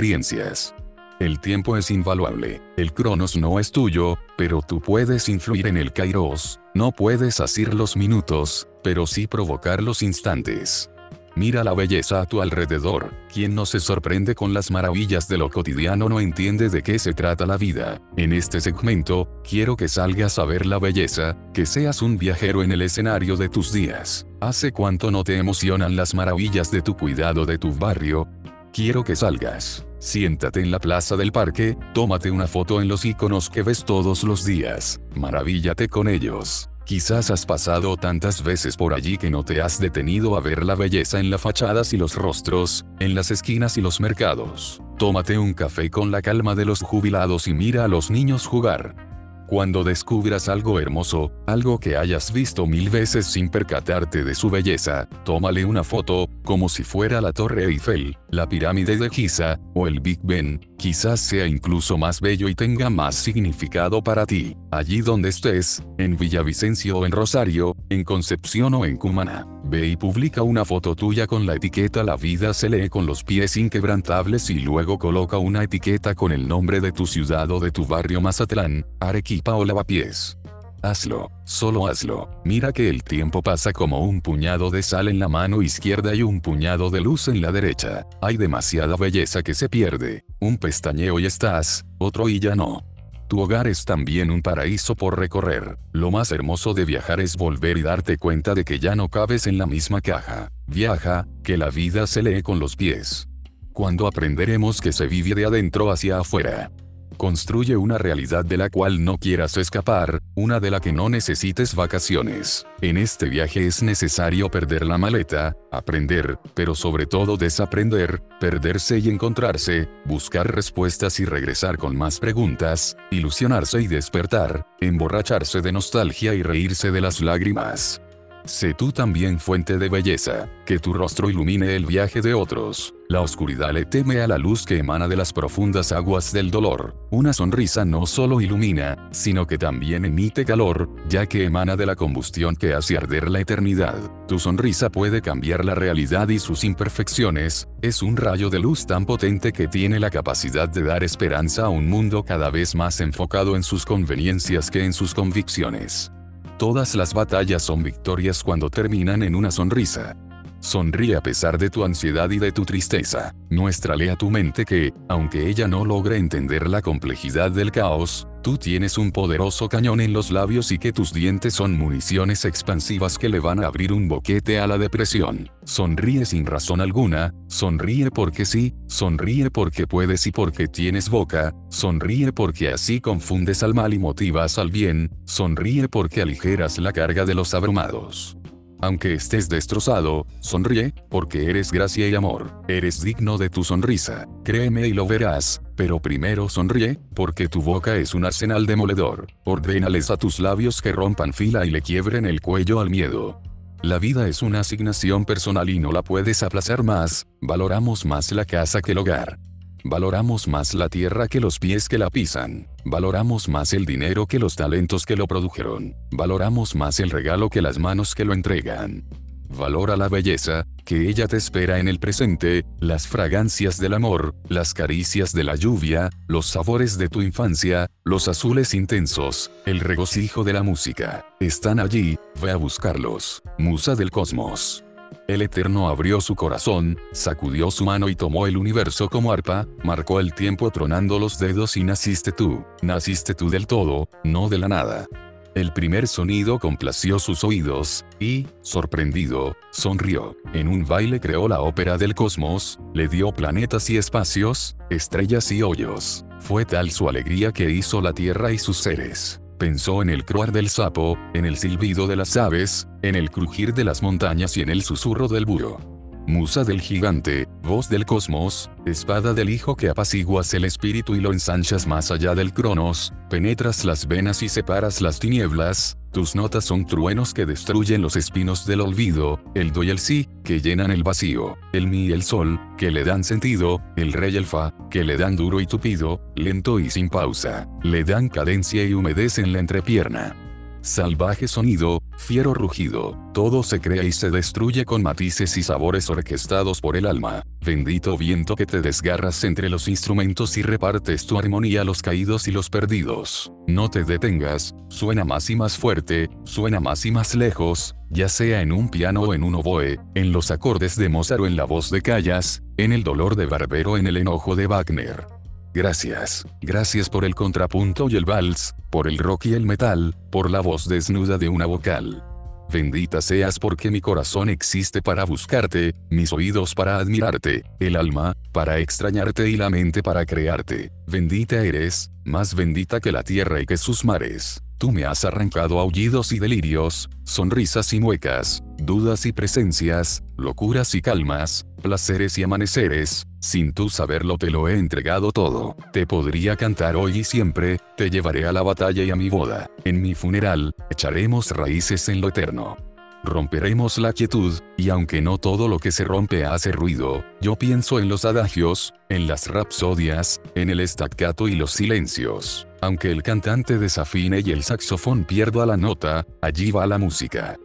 [1.20, 5.92] El tiempo es invaluable, el cronos no es tuyo, pero tú puedes influir en el
[5.92, 10.90] kairos, no puedes asir los minutos, pero sí provocar los instantes.
[11.34, 15.50] Mira la belleza a tu alrededor, quien no se sorprende con las maravillas de lo
[15.50, 18.00] cotidiano no entiende de qué se trata la vida.
[18.16, 22.70] En este segmento, quiero que salgas a ver la belleza, que seas un viajero en
[22.70, 24.26] el escenario de tus días.
[24.40, 28.28] ¿Hace cuánto no te emocionan las maravillas de tu cuidado de tu barrio?
[28.72, 29.87] Quiero que salgas.
[29.98, 34.22] Siéntate en la plaza del parque, tómate una foto en los iconos que ves todos
[34.22, 36.70] los días, maravíllate con ellos.
[36.84, 40.74] Quizás has pasado tantas veces por allí que no te has detenido a ver la
[40.74, 44.80] belleza en las fachadas y los rostros, en las esquinas y los mercados.
[44.98, 49.17] Tómate un café con la calma de los jubilados y mira a los niños jugar.
[49.48, 55.08] Cuando descubras algo hermoso, algo que hayas visto mil veces sin percatarte de su belleza,
[55.24, 60.00] tómale una foto, como si fuera la Torre Eiffel, la pirámide de Giza, o el
[60.00, 65.28] Big Ben, quizás sea incluso más bello y tenga más significado para ti, allí donde
[65.28, 69.46] estés, en Villavicencio o en Rosario, en Concepción o en Cumaná.
[69.64, 73.24] Ve y publica una foto tuya con la etiqueta La vida se lee con los
[73.24, 77.72] pies inquebrantables y luego coloca una etiqueta con el nombre de tu ciudad o de
[77.72, 80.38] tu barrio Mazatlán, Arequipa o Lavapiés.
[80.82, 82.30] Hazlo, solo hazlo.
[82.44, 86.22] Mira que el tiempo pasa como un puñado de sal en la mano izquierda y
[86.22, 88.06] un puñado de luz en la derecha.
[88.22, 90.24] Hay demasiada belleza que se pierde.
[90.40, 92.84] Un pestañeo y estás, otro y ya no.
[93.28, 95.78] Tu hogar es también un paraíso por recorrer.
[95.92, 99.48] Lo más hermoso de viajar es volver y darte cuenta de que ya no cabes
[99.48, 100.48] en la misma caja.
[100.66, 103.28] Viaja, que la vida se lee con los pies.
[103.72, 106.70] Cuando aprenderemos que se vive de adentro hacia afuera.
[107.16, 111.74] Construye una realidad de la cual no quieras escapar, una de la que no necesites
[111.74, 112.66] vacaciones.
[112.80, 119.08] En este viaje es necesario perder la maleta, aprender, pero sobre todo desaprender, perderse y
[119.08, 126.42] encontrarse, buscar respuestas y regresar con más preguntas, ilusionarse y despertar, emborracharse de nostalgia y
[126.42, 128.00] reírse de las lágrimas.
[128.48, 132.94] Sé tú también fuente de belleza, que tu rostro ilumine el viaje de otros.
[133.10, 136.96] La oscuridad le teme a la luz que emana de las profundas aguas del dolor.
[137.10, 141.94] Una sonrisa no solo ilumina, sino que también emite calor, ya que emana de la
[141.94, 143.98] combustión que hace arder la eternidad.
[144.26, 149.04] Tu sonrisa puede cambiar la realidad y sus imperfecciones, es un rayo de luz tan
[149.04, 153.56] potente que tiene la capacidad de dar esperanza a un mundo cada vez más enfocado
[153.56, 156.10] en sus conveniencias que en sus convicciones.
[156.58, 160.16] Todas las batallas son victorias cuando terminan en una sonrisa.
[160.60, 163.34] Sonríe a pesar de tu ansiedad y de tu tristeza.
[163.50, 168.56] Muéstrale a tu mente que, aunque ella no logre entender la complejidad del caos, tú
[168.56, 173.28] tienes un poderoso cañón en los labios y que tus dientes son municiones expansivas que
[173.28, 175.50] le van a abrir un boquete a la depresión.
[175.64, 182.32] Sonríe sin razón alguna, sonríe porque sí, sonríe porque puedes y porque tienes boca, sonríe
[182.32, 187.34] porque así confundes al mal y motivas al bien, sonríe porque aligeras la carga de
[187.34, 188.37] los abrumados.
[188.80, 194.86] Aunque estés destrozado, sonríe, porque eres gracia y amor, eres digno de tu sonrisa, créeme
[194.86, 200.16] y lo verás, pero primero sonríe, porque tu boca es un arsenal demoledor, ordénales a
[200.16, 203.40] tus labios que rompan fila y le quiebren el cuello al miedo.
[203.82, 208.44] La vida es una asignación personal y no la puedes aplazar más, valoramos más la
[208.44, 209.38] casa que el hogar.
[209.84, 212.68] Valoramos más la tierra que los pies que la pisan.
[212.84, 215.94] Valoramos más el dinero que los talentos que lo produjeron.
[216.10, 219.04] Valoramos más el regalo que las manos que lo entregan.
[219.48, 224.74] Valora la belleza, que ella te espera en el presente, las fragancias del amor, las
[224.74, 230.52] caricias de la lluvia, los sabores de tu infancia, los azules intensos, el regocijo de
[230.52, 231.24] la música.
[231.40, 233.42] Están allí, ve a buscarlos.
[233.58, 234.84] Musa del cosmos.
[235.26, 240.20] El Eterno abrió su corazón, sacudió su mano y tomó el universo como arpa, marcó
[240.20, 244.68] el tiempo tronando los dedos y naciste tú, naciste tú del todo, no de la
[244.68, 245.06] nada.
[245.54, 250.36] El primer sonido complació sus oídos, y, sorprendido, sonrió.
[250.52, 255.62] En un baile creó la ópera del cosmos, le dio planetas y espacios, estrellas y
[255.62, 256.24] hoyos.
[256.38, 259.40] Fue tal su alegría que hizo la tierra y sus seres.
[259.58, 263.74] Pensó en el croar del sapo, en el silbido de las aves, en el crujir
[263.74, 265.80] de las montañas y en el susurro del búho.
[266.28, 271.32] Musa del gigante, voz del cosmos, espada del hijo que apaciguas el espíritu y lo
[271.32, 276.86] ensanchas más allá del cronos, penetras las venas y separas las tinieblas, tus notas son
[276.86, 281.02] truenos que destruyen los espinos del olvido, el do y el si, que llenan el
[281.02, 284.74] vacío, el mi y el sol, que le dan sentido, el re y el fa,
[284.90, 289.52] que le dan duro y tupido, lento y sin pausa, le dan cadencia y humedecen
[289.52, 290.47] la entrepierna.
[290.88, 296.80] Salvaje sonido, fiero rugido, todo se crea y se destruye con matices y sabores orquestados
[296.80, 297.42] por el alma.
[297.60, 302.48] Bendito viento que te desgarras entre los instrumentos y repartes tu armonía a los caídos
[302.48, 303.52] y los perdidos.
[303.66, 308.62] No te detengas, suena más y más fuerte, suena más y más lejos, ya sea
[308.62, 311.64] en un piano o en un oboe, en los acordes de Mozart o en la
[311.64, 315.37] voz de Callas, en el dolor de Barbero en el enojo de Wagner.
[315.78, 320.50] Gracias, gracias por el contrapunto y el vals, por el rock y el metal, por
[320.50, 322.20] la voz desnuda de una vocal.
[322.68, 328.80] Bendita seas porque mi corazón existe para buscarte, mis oídos para admirarte, el alma, para
[328.80, 330.90] extrañarte y la mente para crearte.
[331.06, 334.60] Bendita eres, más bendita que la tierra y que sus mares.
[334.78, 341.02] Tú me has arrancado aullidos y delirios, sonrisas y muecas, dudas y presencias, locuras y
[341.02, 345.76] calmas, placeres y amaneceres, sin tú saberlo te lo he entregado todo.
[345.92, 349.70] Te podría cantar hoy y siempre, te llevaré a la batalla y a mi boda.
[349.84, 352.76] En mi funeral, echaremos raíces en lo eterno.
[353.24, 357.98] Romperemos la quietud, y aunque no todo lo que se rompe hace ruido, yo pienso
[357.98, 362.66] en los adagios, en las rapsodias, en el staccato y los silencios.
[362.80, 367.56] Aunque el cantante desafine y el saxofón pierda la nota, allí va la música.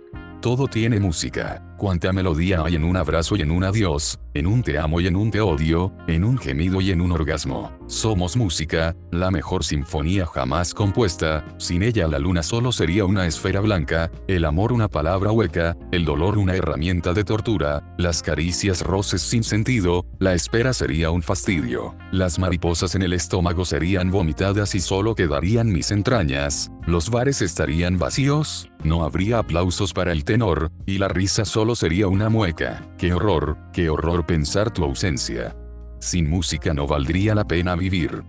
[0.43, 1.63] Todo tiene música.
[1.77, 5.07] Cuánta melodía hay en un abrazo y en un adiós, en un te amo y
[5.07, 7.71] en un te odio, en un gemido y en un orgasmo.
[7.87, 13.61] Somos música, la mejor sinfonía jamás compuesta, sin ella la luna solo sería una esfera
[13.61, 19.21] blanca, el amor una palabra hueca, el dolor una herramienta de tortura, las caricias roces
[19.21, 24.81] sin sentido, la espera sería un fastidio, las mariposas en el estómago serían vomitadas y
[24.81, 30.97] solo quedarían mis entrañas, los bares estarían vacíos, no habría aplausos para el tenor, y
[30.97, 32.87] la risa solo sería una mueca.
[32.97, 35.55] Qué horror, qué horror pensar tu ausencia.
[35.99, 38.23] Sin música no valdría la pena vivir.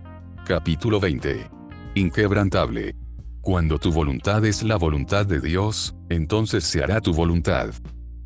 [0.45, 1.49] Capítulo 20.
[1.95, 2.95] Inquebrantable.
[3.41, 7.71] Cuando tu voluntad es la voluntad de Dios, entonces se hará tu voluntad.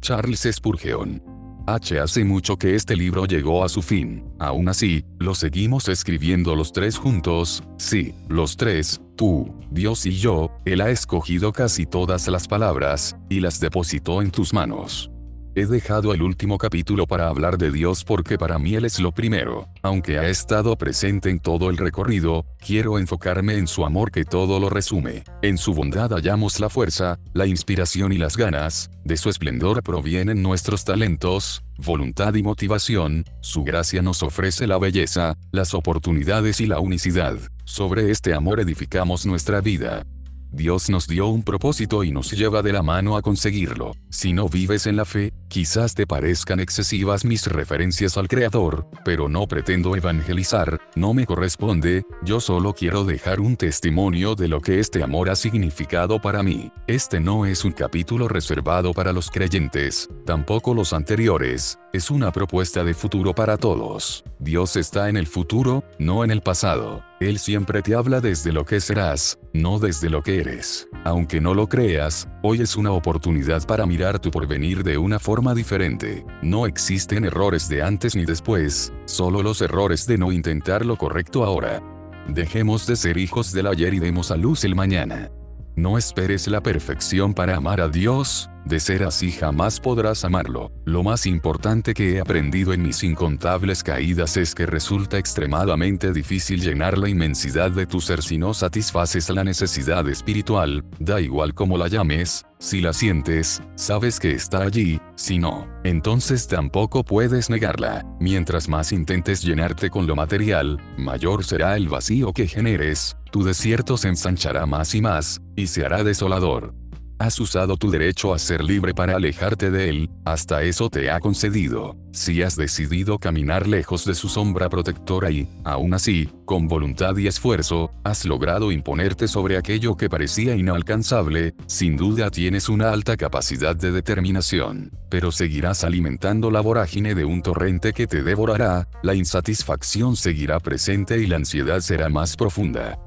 [0.02, 1.39] Charles Spurgeon.
[1.74, 2.00] H.
[2.00, 4.24] Hace mucho que este libro llegó a su fin.
[4.40, 10.52] Aún así, lo seguimos escribiendo los tres juntos, sí, los tres, tú, Dios y yo,
[10.66, 15.12] Él ha escogido casi todas las palabras, y las depositó en tus manos.
[15.56, 19.12] He dejado el último capítulo para hablar de Dios porque para mí Él es lo
[19.12, 19.68] primero.
[19.82, 24.60] Aunque ha estado presente en todo el recorrido, quiero enfocarme en su amor que todo
[24.60, 25.24] lo resume.
[25.42, 30.44] En su bondad hallamos la fuerza, la inspiración y las ganas, de su esplendor provienen
[30.44, 36.80] nuestros talentos, voluntad y motivación, su gracia nos ofrece la belleza, las oportunidades y la
[36.80, 37.38] unicidad.
[37.66, 40.06] Sobre este amor edificamos nuestra vida.
[40.52, 43.96] Dios nos dio un propósito y nos lleva de la mano a conseguirlo.
[44.10, 49.30] Si no vives en la fe, quizás te parezcan excesivas mis referencias al Creador, pero
[49.30, 54.80] no pretendo evangelizar, no me corresponde, yo solo quiero dejar un testimonio de lo que
[54.80, 56.72] este amor ha significado para mí.
[56.88, 62.84] Este no es un capítulo reservado para los creyentes, tampoco los anteriores, es una propuesta
[62.84, 64.24] de futuro para todos.
[64.40, 67.09] Dios está en el futuro, no en el pasado.
[67.20, 70.88] Él siempre te habla desde lo que serás, no desde lo que eres.
[71.04, 75.54] Aunque no lo creas, hoy es una oportunidad para mirar tu porvenir de una forma
[75.54, 76.26] diferente.
[76.42, 81.44] No existen errores de antes ni después, solo los errores de no intentar lo correcto
[81.44, 81.84] ahora.
[82.30, 85.30] Dejemos de ser hijos del ayer y demos a luz el mañana.
[85.76, 90.72] No esperes la perfección para amar a Dios, de ser así jamás podrás amarlo.
[90.86, 96.62] Lo más importante que he aprendido en mis incontables caídas es que resulta extremadamente difícil
[96.62, 101.78] llenar la inmensidad de tu ser si no satisfaces la necesidad espiritual, da igual como
[101.78, 108.06] la llames, si la sientes, sabes que está allí, si no, entonces tampoco puedes negarla.
[108.20, 113.96] Mientras más intentes llenarte con lo material, mayor será el vacío que generes, tu desierto
[113.96, 116.74] se ensanchará más y más, y se hará desolador.
[117.20, 121.20] Has usado tu derecho a ser libre para alejarte de él, hasta eso te ha
[121.20, 121.98] concedido.
[122.14, 127.28] Si has decidido caminar lejos de su sombra protectora y, aún así, con voluntad y
[127.28, 133.76] esfuerzo, has logrado imponerte sobre aquello que parecía inalcanzable, sin duda tienes una alta capacidad
[133.76, 134.90] de determinación.
[135.10, 141.20] Pero seguirás alimentando la vorágine de un torrente que te devorará, la insatisfacción seguirá presente
[141.20, 142.98] y la ansiedad será más profunda.